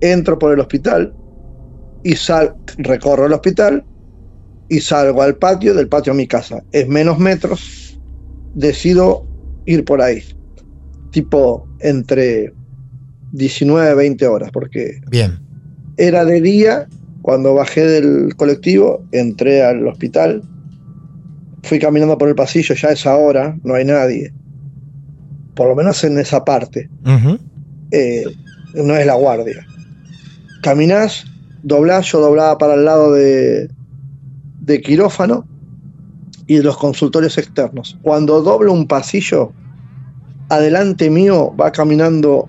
entro 0.00 0.38
por 0.38 0.52
el 0.52 0.60
hospital 0.60 1.14
y 2.02 2.16
sal, 2.16 2.54
recorro 2.78 3.26
el 3.26 3.32
hospital 3.32 3.84
y 4.68 4.80
salgo 4.80 5.22
al 5.22 5.36
patio, 5.36 5.74
del 5.74 5.88
patio 5.88 6.12
a 6.12 6.16
mi 6.16 6.26
casa. 6.26 6.62
Es 6.72 6.88
menos 6.88 7.18
metros. 7.18 7.98
Decido 8.54 9.26
ir 9.66 9.84
por 9.84 10.02
ahí. 10.02 10.22
Tipo 11.10 11.68
entre 11.80 12.52
19, 13.32 13.94
20 13.94 14.26
horas, 14.26 14.50
porque 14.52 15.00
Bien. 15.10 15.38
era 15.96 16.24
de 16.24 16.40
día 16.40 16.88
cuando 17.22 17.54
bajé 17.54 17.86
del 17.86 18.36
colectivo, 18.36 19.02
entré 19.12 19.62
al 19.62 19.86
hospital, 19.88 20.42
fui 21.64 21.78
caminando 21.78 22.16
por 22.18 22.28
el 22.28 22.34
pasillo, 22.34 22.74
ya 22.74 22.88
es 22.88 23.06
ahora, 23.06 23.56
no 23.64 23.74
hay 23.74 23.84
nadie. 23.84 24.32
Por 25.54 25.68
lo 25.68 25.74
menos 25.74 26.02
en 26.04 26.18
esa 26.18 26.44
parte. 26.44 26.88
Eh, 27.90 28.24
no 28.74 28.96
es 28.96 29.06
la 29.06 29.14
guardia. 29.14 29.66
Caminás, 30.62 31.24
doblás, 31.62 32.06
yo 32.06 32.20
doblaba 32.20 32.58
para 32.58 32.74
el 32.74 32.84
lado 32.84 33.12
de, 33.12 33.68
de 34.60 34.80
quirófano 34.80 35.46
y 36.46 36.56
de 36.56 36.62
los 36.62 36.76
consultorios 36.76 37.38
externos. 37.38 37.98
Cuando 38.02 38.42
doblo 38.42 38.72
un 38.72 38.86
pasillo, 38.86 39.52
adelante 40.48 41.10
mío 41.10 41.54
va 41.56 41.72
caminando 41.72 42.48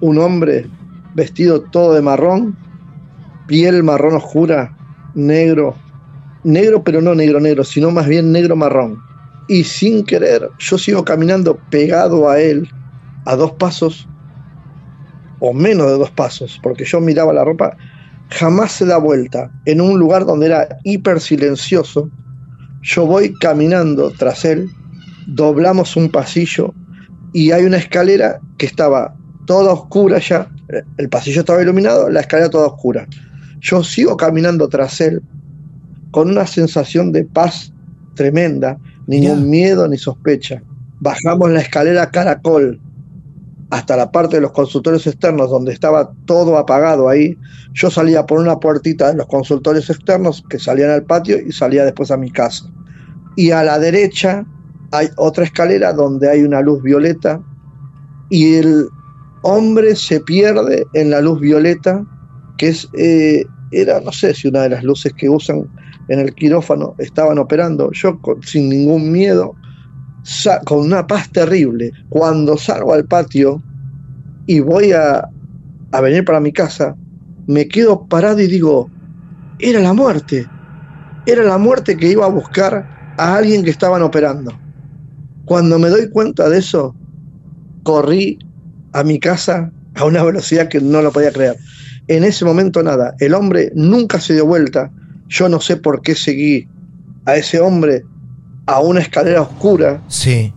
un 0.00 0.18
hombre 0.18 0.66
vestido 1.14 1.62
todo 1.62 1.94
de 1.94 2.02
marrón, 2.02 2.56
piel 3.46 3.82
marrón 3.82 4.16
oscura, 4.16 4.76
negro, 5.14 5.76
negro 6.44 6.82
pero 6.82 7.00
no 7.00 7.14
negro 7.14 7.40
negro, 7.40 7.64
sino 7.64 7.90
más 7.90 8.06
bien 8.06 8.32
negro 8.32 8.56
marrón. 8.56 9.02
Y 9.48 9.64
sin 9.64 10.04
querer, 10.04 10.50
yo 10.58 10.78
sigo 10.78 11.04
caminando 11.04 11.58
pegado 11.70 12.28
a 12.28 12.40
él, 12.40 12.68
a 13.26 13.36
dos 13.36 13.52
pasos, 13.52 14.08
o 15.40 15.52
menos 15.52 15.88
de 15.88 15.98
dos 15.98 16.10
pasos, 16.10 16.60
porque 16.62 16.84
yo 16.84 17.00
miraba 17.00 17.32
la 17.32 17.44
ropa, 17.44 17.76
jamás 18.30 18.72
se 18.72 18.86
da 18.86 18.98
vuelta. 18.98 19.50
En 19.64 19.80
un 19.80 19.98
lugar 19.98 20.24
donde 20.24 20.46
era 20.46 20.78
hiper 20.84 21.20
silencioso, 21.20 22.08
yo 22.82 23.06
voy 23.06 23.34
caminando 23.34 24.10
tras 24.10 24.44
él, 24.44 24.70
doblamos 25.26 25.96
un 25.96 26.10
pasillo 26.10 26.74
y 27.32 27.50
hay 27.50 27.64
una 27.64 27.78
escalera 27.78 28.40
que 28.58 28.66
estaba 28.66 29.16
toda 29.46 29.72
oscura 29.72 30.18
ya, 30.18 30.48
el 30.96 31.08
pasillo 31.08 31.40
estaba 31.40 31.62
iluminado, 31.62 32.08
la 32.08 32.20
escalera 32.20 32.50
toda 32.50 32.68
oscura. 32.68 33.06
Yo 33.60 33.82
sigo 33.84 34.16
caminando 34.16 34.68
tras 34.68 35.00
él 35.00 35.22
con 36.12 36.30
una 36.30 36.46
sensación 36.46 37.10
de 37.10 37.24
paz 37.24 37.72
tremenda, 38.14 38.78
ningún 39.06 39.50
miedo 39.50 39.88
ni 39.88 39.98
sospecha. 39.98 40.62
Bajamos 41.00 41.50
la 41.50 41.62
escalera 41.62 42.10
caracol 42.10 42.80
hasta 43.70 43.96
la 43.96 44.12
parte 44.12 44.36
de 44.36 44.42
los 44.42 44.52
consultorios 44.52 45.06
externos 45.06 45.50
donde 45.50 45.72
estaba 45.72 46.12
todo 46.26 46.58
apagado 46.58 47.08
ahí. 47.08 47.38
Yo 47.72 47.90
salía 47.90 48.26
por 48.26 48.38
una 48.38 48.60
puertita 48.60 49.08
de 49.08 49.16
los 49.16 49.26
consultorios 49.26 49.88
externos 49.88 50.44
que 50.48 50.58
salían 50.58 50.90
al 50.90 51.04
patio 51.04 51.38
y 51.40 51.50
salía 51.50 51.84
después 51.84 52.10
a 52.10 52.18
mi 52.18 52.30
casa. 52.30 52.66
Y 53.34 53.50
a 53.50 53.64
la 53.64 53.78
derecha 53.78 54.44
hay 54.90 55.08
otra 55.16 55.44
escalera 55.44 55.94
donde 55.94 56.30
hay 56.30 56.42
una 56.42 56.60
luz 56.60 56.82
violeta 56.82 57.40
y 58.28 58.56
el 58.56 58.88
hombre 59.40 59.96
se 59.96 60.20
pierde 60.20 60.86
en 60.92 61.10
la 61.10 61.22
luz 61.22 61.40
violeta, 61.40 62.04
que 62.58 62.68
es, 62.68 62.88
eh, 62.98 63.46
era, 63.70 64.00
no 64.00 64.12
sé 64.12 64.34
si 64.34 64.48
una 64.48 64.62
de 64.62 64.68
las 64.68 64.84
luces 64.84 65.14
que 65.14 65.30
usan 65.30 65.66
en 66.08 66.20
el 66.20 66.34
quirófano 66.34 66.94
estaban 66.98 67.38
operando. 67.38 67.90
Yo 67.92 68.18
con- 68.20 68.42
sin 68.42 68.68
ningún 68.68 69.10
miedo, 69.12 69.56
con 70.66 70.78
una 70.80 71.06
paz 71.06 71.30
terrible, 71.32 71.92
cuando 72.08 72.56
salgo 72.56 72.94
al 72.94 73.04
patio 73.06 73.62
y 74.46 74.60
voy 74.60 74.92
a, 74.92 75.28
a 75.92 76.00
venir 76.00 76.24
para 76.24 76.40
mi 76.40 76.52
casa, 76.52 76.94
me 77.46 77.66
quedo 77.68 78.06
parado 78.06 78.40
y 78.40 78.46
digo, 78.46 78.90
era 79.58 79.80
la 79.80 79.92
muerte, 79.92 80.46
era 81.26 81.42
la 81.44 81.58
muerte 81.58 81.96
que 81.96 82.08
iba 82.08 82.24
a 82.26 82.30
buscar 82.30 82.86
a 83.18 83.36
alguien 83.36 83.64
que 83.64 83.70
estaban 83.70 84.02
operando. 84.02 84.52
Cuando 85.44 85.78
me 85.78 85.88
doy 85.88 86.08
cuenta 86.10 86.48
de 86.48 86.58
eso, 86.58 86.94
corrí 87.82 88.38
a 88.92 89.02
mi 89.02 89.18
casa 89.18 89.70
a 89.94 90.04
una 90.04 90.22
velocidad 90.22 90.68
que 90.68 90.80
no 90.80 91.02
lo 91.02 91.12
podía 91.12 91.32
creer. 91.32 91.56
En 92.08 92.24
ese 92.24 92.44
momento 92.44 92.82
nada, 92.82 93.14
el 93.20 93.34
hombre 93.34 93.70
nunca 93.74 94.20
se 94.20 94.34
dio 94.34 94.46
vuelta, 94.46 94.90
yo 95.32 95.48
no 95.48 95.60
sé 95.60 95.76
por 95.78 96.02
qué 96.02 96.14
seguí 96.14 96.68
a 97.24 97.36
ese 97.36 97.58
hombre 97.60 98.04
a 98.66 98.80
una 98.80 99.00
escalera 99.00 99.40
oscura. 99.42 100.02
Sí. 100.08 100.52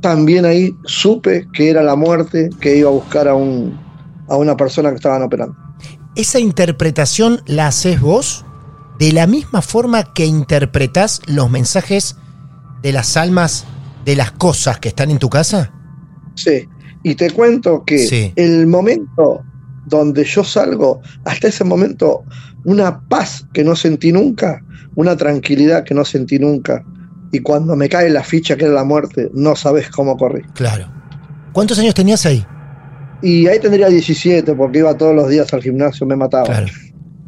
También 0.00 0.44
ahí 0.46 0.74
supe 0.84 1.46
que 1.52 1.68
era 1.70 1.82
la 1.82 1.94
muerte 1.94 2.48
que 2.60 2.76
iba 2.76 2.88
a 2.88 2.92
buscar 2.92 3.28
a, 3.28 3.34
un, 3.34 3.78
a 4.28 4.36
una 4.36 4.56
persona 4.56 4.88
que 4.90 4.96
estaban 4.96 5.22
operando. 5.22 5.54
¿Esa 6.16 6.40
interpretación 6.40 7.42
la 7.46 7.66
haces 7.68 8.00
vos 8.00 8.44
de 8.98 9.12
la 9.12 9.26
misma 9.26 9.60
forma 9.62 10.12
que 10.14 10.24
interpretás 10.24 11.20
los 11.26 11.50
mensajes 11.50 12.16
de 12.82 12.92
las 12.92 13.16
almas 13.16 13.66
de 14.04 14.16
las 14.16 14.32
cosas 14.32 14.78
que 14.80 14.88
están 14.88 15.10
en 15.10 15.18
tu 15.18 15.28
casa? 15.28 15.70
Sí, 16.34 16.66
y 17.02 17.14
te 17.14 17.30
cuento 17.30 17.84
que 17.84 17.98
Sí. 17.98 18.32
el 18.36 18.66
momento 18.66 19.42
donde 19.86 20.24
yo 20.24 20.44
salgo, 20.44 21.00
hasta 21.24 21.48
ese 21.48 21.64
momento, 21.64 22.24
una 22.64 23.00
paz 23.08 23.46
que 23.52 23.64
no 23.64 23.76
sentí 23.76 24.12
nunca, 24.12 24.62
una 24.94 25.16
tranquilidad 25.16 25.84
que 25.84 25.94
no 25.94 26.04
sentí 26.04 26.38
nunca. 26.38 26.84
Y 27.32 27.40
cuando 27.40 27.76
me 27.76 27.88
cae 27.88 28.10
la 28.10 28.22
ficha 28.22 28.56
que 28.56 28.64
era 28.66 28.74
la 28.74 28.84
muerte, 28.84 29.30
no 29.32 29.56
sabes 29.56 29.88
cómo 29.90 30.16
corrí. 30.16 30.42
Claro. 30.54 30.86
¿Cuántos 31.52 31.78
años 31.78 31.94
tenías 31.94 32.24
ahí? 32.26 32.44
Y 33.22 33.46
ahí 33.46 33.58
tendría 33.60 33.88
17, 33.88 34.54
porque 34.54 34.80
iba 34.80 34.96
todos 34.96 35.14
los 35.14 35.28
días 35.28 35.52
al 35.52 35.62
gimnasio, 35.62 36.06
me 36.06 36.16
mataba. 36.16 36.44
Claro. 36.44 36.66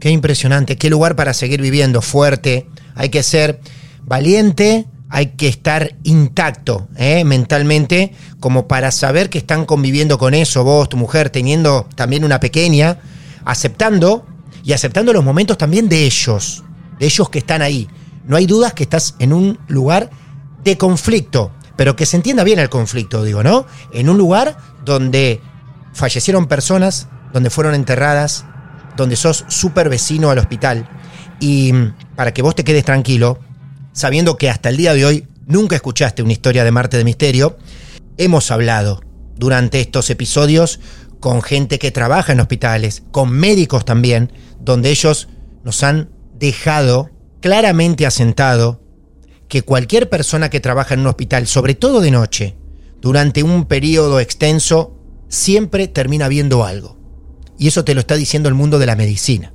Qué 0.00 0.10
impresionante, 0.10 0.76
qué 0.76 0.90
lugar 0.90 1.16
para 1.16 1.32
seguir 1.32 1.62
viviendo, 1.62 2.02
fuerte. 2.02 2.66
Hay 2.94 3.08
que 3.08 3.22
ser 3.22 3.60
valiente, 4.02 4.86
hay 5.14 5.26
que 5.26 5.46
estar 5.46 5.94
intacto 6.02 6.88
¿eh? 6.96 7.24
mentalmente, 7.24 8.12
como 8.40 8.66
para 8.66 8.90
saber 8.90 9.30
que 9.30 9.38
están 9.38 9.64
conviviendo 9.64 10.18
con 10.18 10.34
eso, 10.34 10.64
vos, 10.64 10.88
tu 10.88 10.96
mujer, 10.96 11.30
teniendo 11.30 11.88
también 11.94 12.24
una 12.24 12.40
pequeña, 12.40 12.98
aceptando 13.44 14.26
y 14.64 14.72
aceptando 14.72 15.12
los 15.12 15.22
momentos 15.22 15.56
también 15.56 15.88
de 15.88 16.04
ellos, 16.04 16.64
de 16.98 17.06
ellos 17.06 17.30
que 17.30 17.38
están 17.38 17.62
ahí. 17.62 17.86
No 18.24 18.34
hay 18.34 18.46
dudas 18.46 18.72
que 18.72 18.82
estás 18.82 19.14
en 19.20 19.32
un 19.32 19.60
lugar 19.68 20.10
de 20.64 20.76
conflicto, 20.76 21.52
pero 21.76 21.94
que 21.94 22.06
se 22.06 22.16
entienda 22.16 22.42
bien 22.42 22.58
el 22.58 22.68
conflicto, 22.68 23.22
digo, 23.22 23.44
¿no? 23.44 23.66
En 23.92 24.08
un 24.08 24.18
lugar 24.18 24.58
donde 24.84 25.40
fallecieron 25.92 26.48
personas, 26.48 27.06
donde 27.32 27.50
fueron 27.50 27.76
enterradas, 27.76 28.46
donde 28.96 29.14
sos 29.14 29.44
súper 29.46 29.88
vecino 29.88 30.30
al 30.30 30.38
hospital. 30.38 30.88
Y 31.38 31.72
mm, 31.72 31.94
para 32.16 32.34
que 32.34 32.42
vos 32.42 32.56
te 32.56 32.64
quedes 32.64 32.84
tranquilo, 32.84 33.38
sabiendo 33.94 34.36
que 34.36 34.50
hasta 34.50 34.68
el 34.68 34.76
día 34.76 34.92
de 34.92 35.06
hoy 35.06 35.26
nunca 35.46 35.76
escuchaste 35.76 36.22
una 36.22 36.32
historia 36.32 36.64
de 36.64 36.72
Marte 36.72 36.98
de 36.98 37.04
Misterio, 37.04 37.56
hemos 38.18 38.50
hablado 38.50 39.00
durante 39.36 39.80
estos 39.80 40.10
episodios 40.10 40.80
con 41.20 41.40
gente 41.40 41.78
que 41.78 41.90
trabaja 41.90 42.32
en 42.32 42.40
hospitales, 42.40 43.02
con 43.10 43.30
médicos 43.30 43.86
también, 43.86 44.30
donde 44.60 44.90
ellos 44.90 45.28
nos 45.62 45.82
han 45.82 46.10
dejado 46.38 47.10
claramente 47.40 48.04
asentado 48.04 48.82
que 49.48 49.62
cualquier 49.62 50.10
persona 50.10 50.50
que 50.50 50.60
trabaja 50.60 50.94
en 50.94 51.00
un 51.00 51.06
hospital, 51.06 51.46
sobre 51.46 51.74
todo 51.74 52.00
de 52.00 52.10
noche, 52.10 52.56
durante 53.00 53.42
un 53.42 53.66
periodo 53.66 54.18
extenso, 54.20 54.98
siempre 55.28 55.88
termina 55.88 56.28
viendo 56.28 56.64
algo. 56.64 56.98
Y 57.58 57.68
eso 57.68 57.84
te 57.84 57.94
lo 57.94 58.00
está 58.00 58.16
diciendo 58.16 58.48
el 58.48 58.54
mundo 58.54 58.78
de 58.78 58.86
la 58.86 58.96
medicina. 58.96 59.52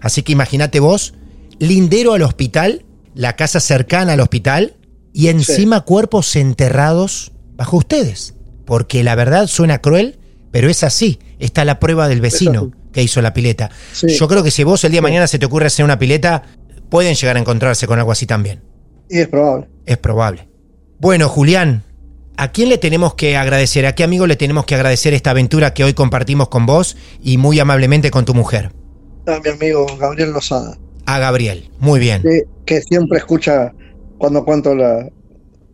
Así 0.00 0.22
que 0.22 0.32
imagínate 0.32 0.80
vos, 0.80 1.14
lindero 1.58 2.12
al 2.12 2.22
hospital, 2.22 2.84
la 3.18 3.34
casa 3.34 3.58
cercana 3.58 4.12
al 4.12 4.20
hospital, 4.20 4.76
y 5.12 5.26
encima 5.26 5.80
cuerpos 5.80 6.36
enterrados 6.36 7.32
bajo 7.56 7.78
ustedes. 7.78 8.36
Porque 8.64 9.02
la 9.02 9.16
verdad 9.16 9.48
suena 9.48 9.80
cruel, 9.80 10.20
pero 10.52 10.70
es 10.70 10.84
así. 10.84 11.18
Está 11.40 11.64
la 11.64 11.80
prueba 11.80 12.06
del 12.06 12.20
vecino 12.20 12.70
que 12.92 13.02
hizo 13.02 13.20
la 13.20 13.34
pileta. 13.34 13.70
Sí. 13.92 14.06
Yo 14.10 14.28
creo 14.28 14.44
que 14.44 14.52
si 14.52 14.62
vos 14.62 14.84
el 14.84 14.92
día 14.92 14.98
de 14.98 15.02
mañana 15.02 15.26
se 15.26 15.40
te 15.40 15.46
ocurre 15.46 15.66
hacer 15.66 15.84
una 15.84 15.98
pileta, 15.98 16.44
pueden 16.90 17.16
llegar 17.16 17.34
a 17.34 17.40
encontrarse 17.40 17.88
con 17.88 17.98
algo 17.98 18.12
así 18.12 18.24
también. 18.24 18.62
Y 19.10 19.18
es 19.18 19.26
probable. 19.26 19.66
Es 19.84 19.98
probable. 19.98 20.48
Bueno, 21.00 21.28
Julián, 21.28 21.82
¿a 22.36 22.52
quién 22.52 22.68
le 22.68 22.78
tenemos 22.78 23.14
que 23.14 23.36
agradecer? 23.36 23.84
¿A 23.84 23.96
qué 23.96 24.04
amigo 24.04 24.28
le 24.28 24.36
tenemos 24.36 24.64
que 24.64 24.76
agradecer 24.76 25.12
esta 25.12 25.30
aventura 25.30 25.74
que 25.74 25.82
hoy 25.82 25.92
compartimos 25.92 26.50
con 26.50 26.66
vos 26.66 26.96
y 27.20 27.36
muy 27.36 27.58
amablemente 27.58 28.12
con 28.12 28.24
tu 28.24 28.32
mujer? 28.32 28.70
A 29.26 29.40
mi 29.40 29.50
amigo 29.50 29.86
Gabriel 29.98 30.30
Lozada, 30.30 30.78
A 31.04 31.18
Gabriel. 31.18 31.68
Muy 31.80 31.98
bien. 31.98 32.22
que, 32.22 32.44
que 32.68 32.82
siempre 32.82 33.18
escucha 33.18 33.72
cuando 34.18 34.44
cuento 34.44 34.74
la- 34.74 35.08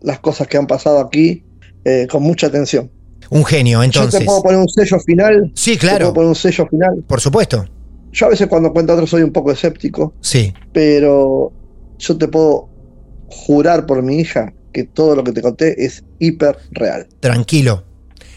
las 0.03 0.21
cosas 0.21 0.47
que 0.47 0.57
han 0.57 0.67
pasado 0.67 1.01
aquí 1.01 1.43
eh, 1.85 2.07
con 2.11 2.23
mucha 2.23 2.47
atención. 2.47 2.91
Un 3.31 3.45
genio, 3.45 3.79
Yo 3.81 3.85
entonces. 3.85 4.21
te 4.21 4.27
puedo 4.27 4.43
poner 4.43 4.59
un 4.61 4.69
sello 4.69 4.99
final. 5.01 5.51
Sí, 5.55 5.73
Te 5.73 5.79
claro. 5.79 5.99
puedo 5.99 6.15
poner 6.15 6.29
un 6.29 6.35
sello 6.35 6.67
final. 6.69 7.05
Por 7.07 7.21
supuesto. 7.21 7.65
Yo 8.13 8.27
a 8.27 8.29
veces 8.29 8.47
cuando 8.47 8.73
cuento 8.73 8.93
a 8.93 8.95
otros 8.95 9.11
soy 9.11 9.23
un 9.23 9.33
poco 9.33 9.51
escéptico, 9.51 10.15
Sí. 10.21 10.55
pero 10.73 11.53
yo 11.99 12.17
te 12.17 12.29
puedo 12.29 12.69
jurar 13.29 13.87
por 13.87 14.03
mi 14.03 14.19
hija 14.21 14.53
que 14.73 14.85
todo 14.85 15.17
lo 15.17 15.25
que 15.25 15.33
te 15.33 15.43
conté 15.43 15.85
es 15.85 16.05
hiper 16.21 16.57
real. 16.71 17.07
Tranquilo. 17.21 17.85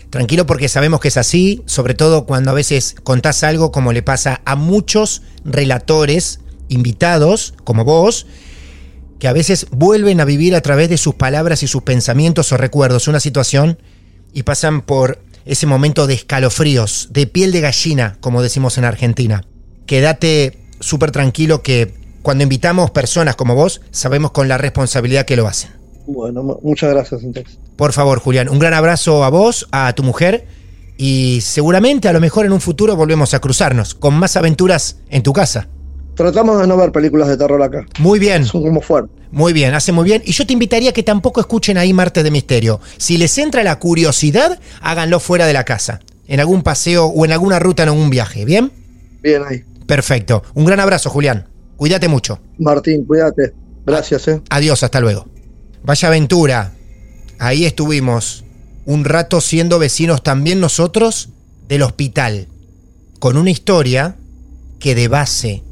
Tranquilo 0.09 0.45
porque 0.45 0.67
sabemos 0.69 0.99
que 0.99 1.09
es 1.09 1.17
así, 1.17 1.61
sobre 1.65 1.93
todo 1.93 2.25
cuando 2.25 2.51
a 2.51 2.53
veces 2.53 2.95
contás 3.03 3.43
algo 3.43 3.71
como 3.71 3.91
le 3.93 4.01
pasa 4.03 4.41
a 4.45 4.55
muchos 4.55 5.21
relatores 5.45 6.39
invitados, 6.69 7.53
como 7.63 7.83
vos, 7.85 8.25
que 9.19 9.27
a 9.27 9.33
veces 9.33 9.67
vuelven 9.71 10.21
a 10.21 10.25
vivir 10.25 10.55
a 10.55 10.61
través 10.61 10.89
de 10.89 10.97
sus 10.97 11.15
palabras 11.15 11.63
y 11.63 11.67
sus 11.67 11.83
pensamientos 11.83 12.51
o 12.51 12.57
recuerdos 12.57 13.07
una 13.07 13.19
situación 13.19 13.79
y 14.33 14.43
pasan 14.43 14.81
por 14.81 15.19
ese 15.45 15.65
momento 15.65 16.07
de 16.07 16.13
escalofríos, 16.13 17.09
de 17.11 17.25
piel 17.25 17.51
de 17.51 17.61
gallina, 17.61 18.17
como 18.19 18.41
decimos 18.41 18.77
en 18.77 18.85
Argentina. 18.85 19.43
Quédate 19.85 20.59
súper 20.79 21.11
tranquilo 21.11 21.63
que 21.63 21.93
cuando 22.21 22.43
invitamos 22.43 22.91
personas 22.91 23.35
como 23.35 23.55
vos, 23.55 23.81
sabemos 23.91 24.31
con 24.31 24.47
la 24.47 24.57
responsabilidad 24.57 25.25
que 25.25 25.37
lo 25.37 25.47
hacen. 25.47 25.71
Bueno, 26.05 26.59
muchas 26.61 26.93
gracias 26.93 27.23
entonces. 27.23 27.57
Por 27.77 27.93
favor, 27.93 28.19
Julián, 28.19 28.49
un 28.49 28.59
gran 28.59 28.73
abrazo 28.73 29.23
a 29.23 29.29
vos, 29.29 29.67
a 29.71 29.93
tu 29.93 30.03
mujer 30.03 30.45
y 30.97 31.39
seguramente 31.41 32.07
a 32.09 32.13
lo 32.13 32.19
mejor 32.19 32.45
en 32.45 32.53
un 32.53 32.61
futuro 32.61 32.95
volvemos 32.95 33.33
a 33.33 33.39
cruzarnos 33.39 33.93
con 33.93 34.15
más 34.15 34.35
aventuras 34.35 34.97
en 35.09 35.23
tu 35.23 35.31
casa. 35.31 35.69
Tratamos 36.17 36.59
de 36.59 36.65
no 36.65 36.75
ver 36.77 36.91
películas 36.91 37.27
de 37.27 37.37
terror 37.37 37.61
acá. 37.61 37.85
Muy 37.99 38.17
bien. 38.17 38.43
Son 38.43 38.63
como 38.63 38.81
fuertes. 38.81 39.15
Muy 39.29 39.53
bien, 39.53 39.75
hace 39.75 39.91
muy 39.91 40.03
bien. 40.03 40.23
Y 40.25 40.31
yo 40.31 40.47
te 40.47 40.53
invitaría 40.53 40.89
a 40.89 40.93
que 40.93 41.03
tampoco 41.03 41.39
escuchen 41.39 41.77
ahí 41.77 41.93
Martes 41.93 42.23
de 42.23 42.31
Misterio. 42.31 42.79
Si 42.97 43.19
les 43.19 43.37
entra 43.37 43.63
la 43.63 43.77
curiosidad, 43.77 44.59
háganlo 44.81 45.19
fuera 45.19 45.45
de 45.45 45.53
la 45.53 45.63
casa. 45.63 45.99
En 46.27 46.39
algún 46.39 46.63
paseo 46.63 47.05
o 47.05 47.23
en 47.23 47.33
alguna 47.33 47.59
ruta 47.59 47.83
en 47.83 47.89
algún 47.89 48.09
viaje. 48.09 48.45
¿Bien? 48.45 48.71
Bien 49.21 49.43
ahí. 49.47 49.63
Perfecto. 49.85 50.41
Un 50.55 50.65
gran 50.65 50.79
abrazo, 50.79 51.11
Julián. 51.11 51.47
Cuídate 51.75 52.07
mucho. 52.07 52.39
Martín, 52.57 53.05
cuídate. 53.05 53.53
Gracias, 53.85 54.27
eh. 54.27 54.41
Adiós, 54.49 54.81
hasta 54.81 54.99
luego. 54.99 55.27
Vaya 55.83 56.07
aventura. 56.07 56.73
Ahí 57.37 57.67
estuvimos 57.67 58.43
un 58.85 59.05
rato 59.05 59.39
siendo 59.39 59.77
vecinos 59.77 60.23
también 60.23 60.59
nosotros 60.59 61.29
del 61.67 61.83
hospital. 61.83 62.47
Con 63.19 63.37
una 63.37 63.51
historia 63.51 64.15
que 64.79 64.95
de 64.95 65.07
base 65.07 65.63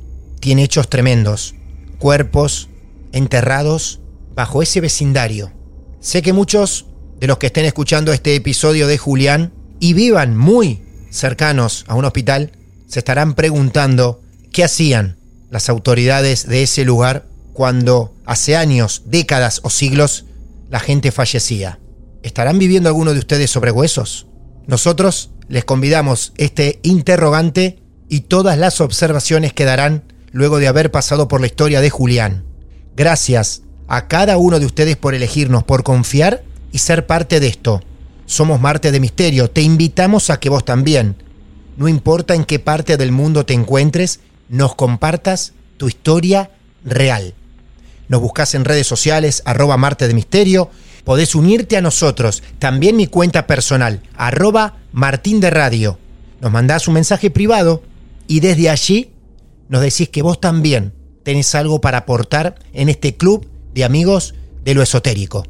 tiene 0.45 0.63
hechos 0.63 0.91
tremendos. 0.91 1.55
Cuerpos 1.97 2.69
enterrados 3.13 4.01
bajo 4.36 4.62
ese 4.62 4.79
vecindario. 4.79 5.51
Sé 5.99 6.21
que 6.21 6.34
muchos 6.34 6.86
de 7.19 7.25
los 7.25 7.39
que 7.39 7.47
estén 7.47 7.65
escuchando 7.65 8.13
este 8.13 8.36
episodio 8.36 8.86
de 8.86 8.99
Julián 8.99 9.55
y 9.79 9.93
vivan 9.93 10.38
muy 10.38 10.84
cercanos 11.10 11.84
a 11.88 11.95
un 11.95 12.05
hospital 12.05 12.51
se 12.86 12.99
estarán 12.99 13.34
preguntando 13.34 14.21
qué 14.51 14.63
hacían 14.63 15.17
las 15.49 15.67
autoridades 15.67 16.45
de 16.45 16.62
ese 16.62 16.86
lugar 16.86 17.27
cuando 17.53 18.13
hace 18.27 18.55
años, 18.55 19.01
décadas 19.08 19.62
o 19.63 19.71
siglos 19.71 20.25
la 20.69 20.79
gente 20.79 21.12
fallecía. 21.12 21.79
¿Estarán 22.21 22.60
viviendo 22.60 22.88
alguno 22.88 23.13
de 23.13 23.19
ustedes 23.19 23.49
sobre 23.49 23.71
huesos? 23.71 24.27
Nosotros 24.67 25.31
les 25.47 25.65
convidamos 25.65 26.34
este 26.38 26.81
interrogante 26.84 27.79
y 28.10 28.19
todas 28.19 28.60
las 28.60 28.79
observaciones 28.79 29.51
que 29.51 29.65
darán 29.65 30.13
luego 30.36 30.60
de 30.60 30.67
haber 30.67 30.91
pasado 30.91 31.30
por 31.30 31.39
la 31.39 31.48
historia 31.48 31.80
de 31.80 31.89
Julián. 31.89 32.43
Gracias 32.98 33.62
a 33.88 34.10
cada 34.10 34.36
uno 34.36 34.60
de 34.60 34.65
ustedes 34.65 34.98
por 34.98 35.15
elegirnos, 35.15 35.63
por 35.63 35.84
confiar 35.84 36.43
y 36.74 36.80
ser 36.80 37.08
parte 37.08 37.39
de 37.39 37.48
esto. 37.48 37.82
Somos 38.26 38.60
Marte 38.60 38.91
de 38.91 39.00
Misterio, 39.00 39.50
te 39.50 39.62
invitamos 39.62 40.30
a 40.30 40.38
que 40.41 40.50
vos 40.50 40.65
también, 40.65 41.15
no 41.78 41.88
importa 41.88 42.36
en 42.36 42.43
qué 42.43 42.60
parte 42.60 42.98
del 42.98 43.13
mundo 43.13 43.45
te 43.45 43.54
encuentres, 43.54 44.19
nos 44.50 44.76
compartas 44.76 45.54
tu 45.78 45.88
historia 45.88 46.52
real. 46.84 47.34
Nos 48.10 48.19
buscas 48.19 48.56
en 48.56 48.65
redes 48.65 48.88
sociales, 48.88 49.41
arroba 49.45 49.78
Marte 49.78 50.06
de 50.10 50.15
Misterio, 50.15 50.69
podés 51.06 51.34
unirte 51.34 51.78
a 51.78 51.82
nosotros, 51.82 52.43
también 52.60 52.98
mi 52.98 53.08
cuenta 53.08 53.48
personal, 53.48 54.02
arroba 54.17 54.80
Martín 54.91 55.39
de 55.39 55.50
Radio. 55.50 55.98
Nos 56.41 56.52
mandás 56.52 56.89
un 56.89 56.95
mensaje 56.95 57.32
privado 57.32 57.84
y 58.28 58.41
desde 58.41 58.69
allí 58.69 59.14
nos 59.69 59.82
decís 59.82 60.10
que 60.10 60.21
vos 60.21 60.39
también 60.39 60.93
tenés 61.23 61.56
algo 61.56 61.82
para 61.82 61.99
aportar 61.99 62.56
en 62.73 62.89
este 62.89 63.15
club 63.15 63.47
de 63.73 63.84
amigos 63.84 64.36
de 64.63 64.73
lo 64.73 64.82
esotérico. 64.82 65.45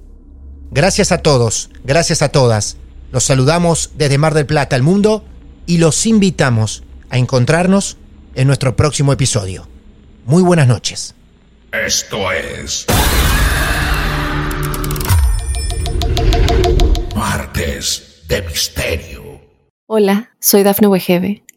Gracias 0.72 1.12
a 1.12 1.20
todos, 1.20 1.70
gracias 1.84 2.22
a 2.22 2.30
todas. 2.30 2.78
Los 3.12 3.24
saludamos 3.24 3.92
desde 3.96 4.18
Mar 4.18 4.34
del 4.34 4.46
Plata 4.46 4.76
al 4.76 4.84
mundo 4.84 5.24
y 5.66 5.78
los 5.78 6.06
invitamos 6.06 6.84
a 7.10 7.18
encontrarnos 7.18 7.98
en 8.36 8.48
nuestro 8.48 8.76
próximo 8.76 9.14
episodio. 9.14 9.68
Muy 10.26 10.44
buenas 10.44 10.68
noches. 10.68 11.14
Esto 11.72 12.32
es... 12.32 12.86
Martes 17.16 18.24
de 18.28 18.42
Misterio. 18.42 19.42
Hola, 19.88 20.32
soy 20.40 20.64
Dafne 20.64 20.88
Wegebe 20.88 21.45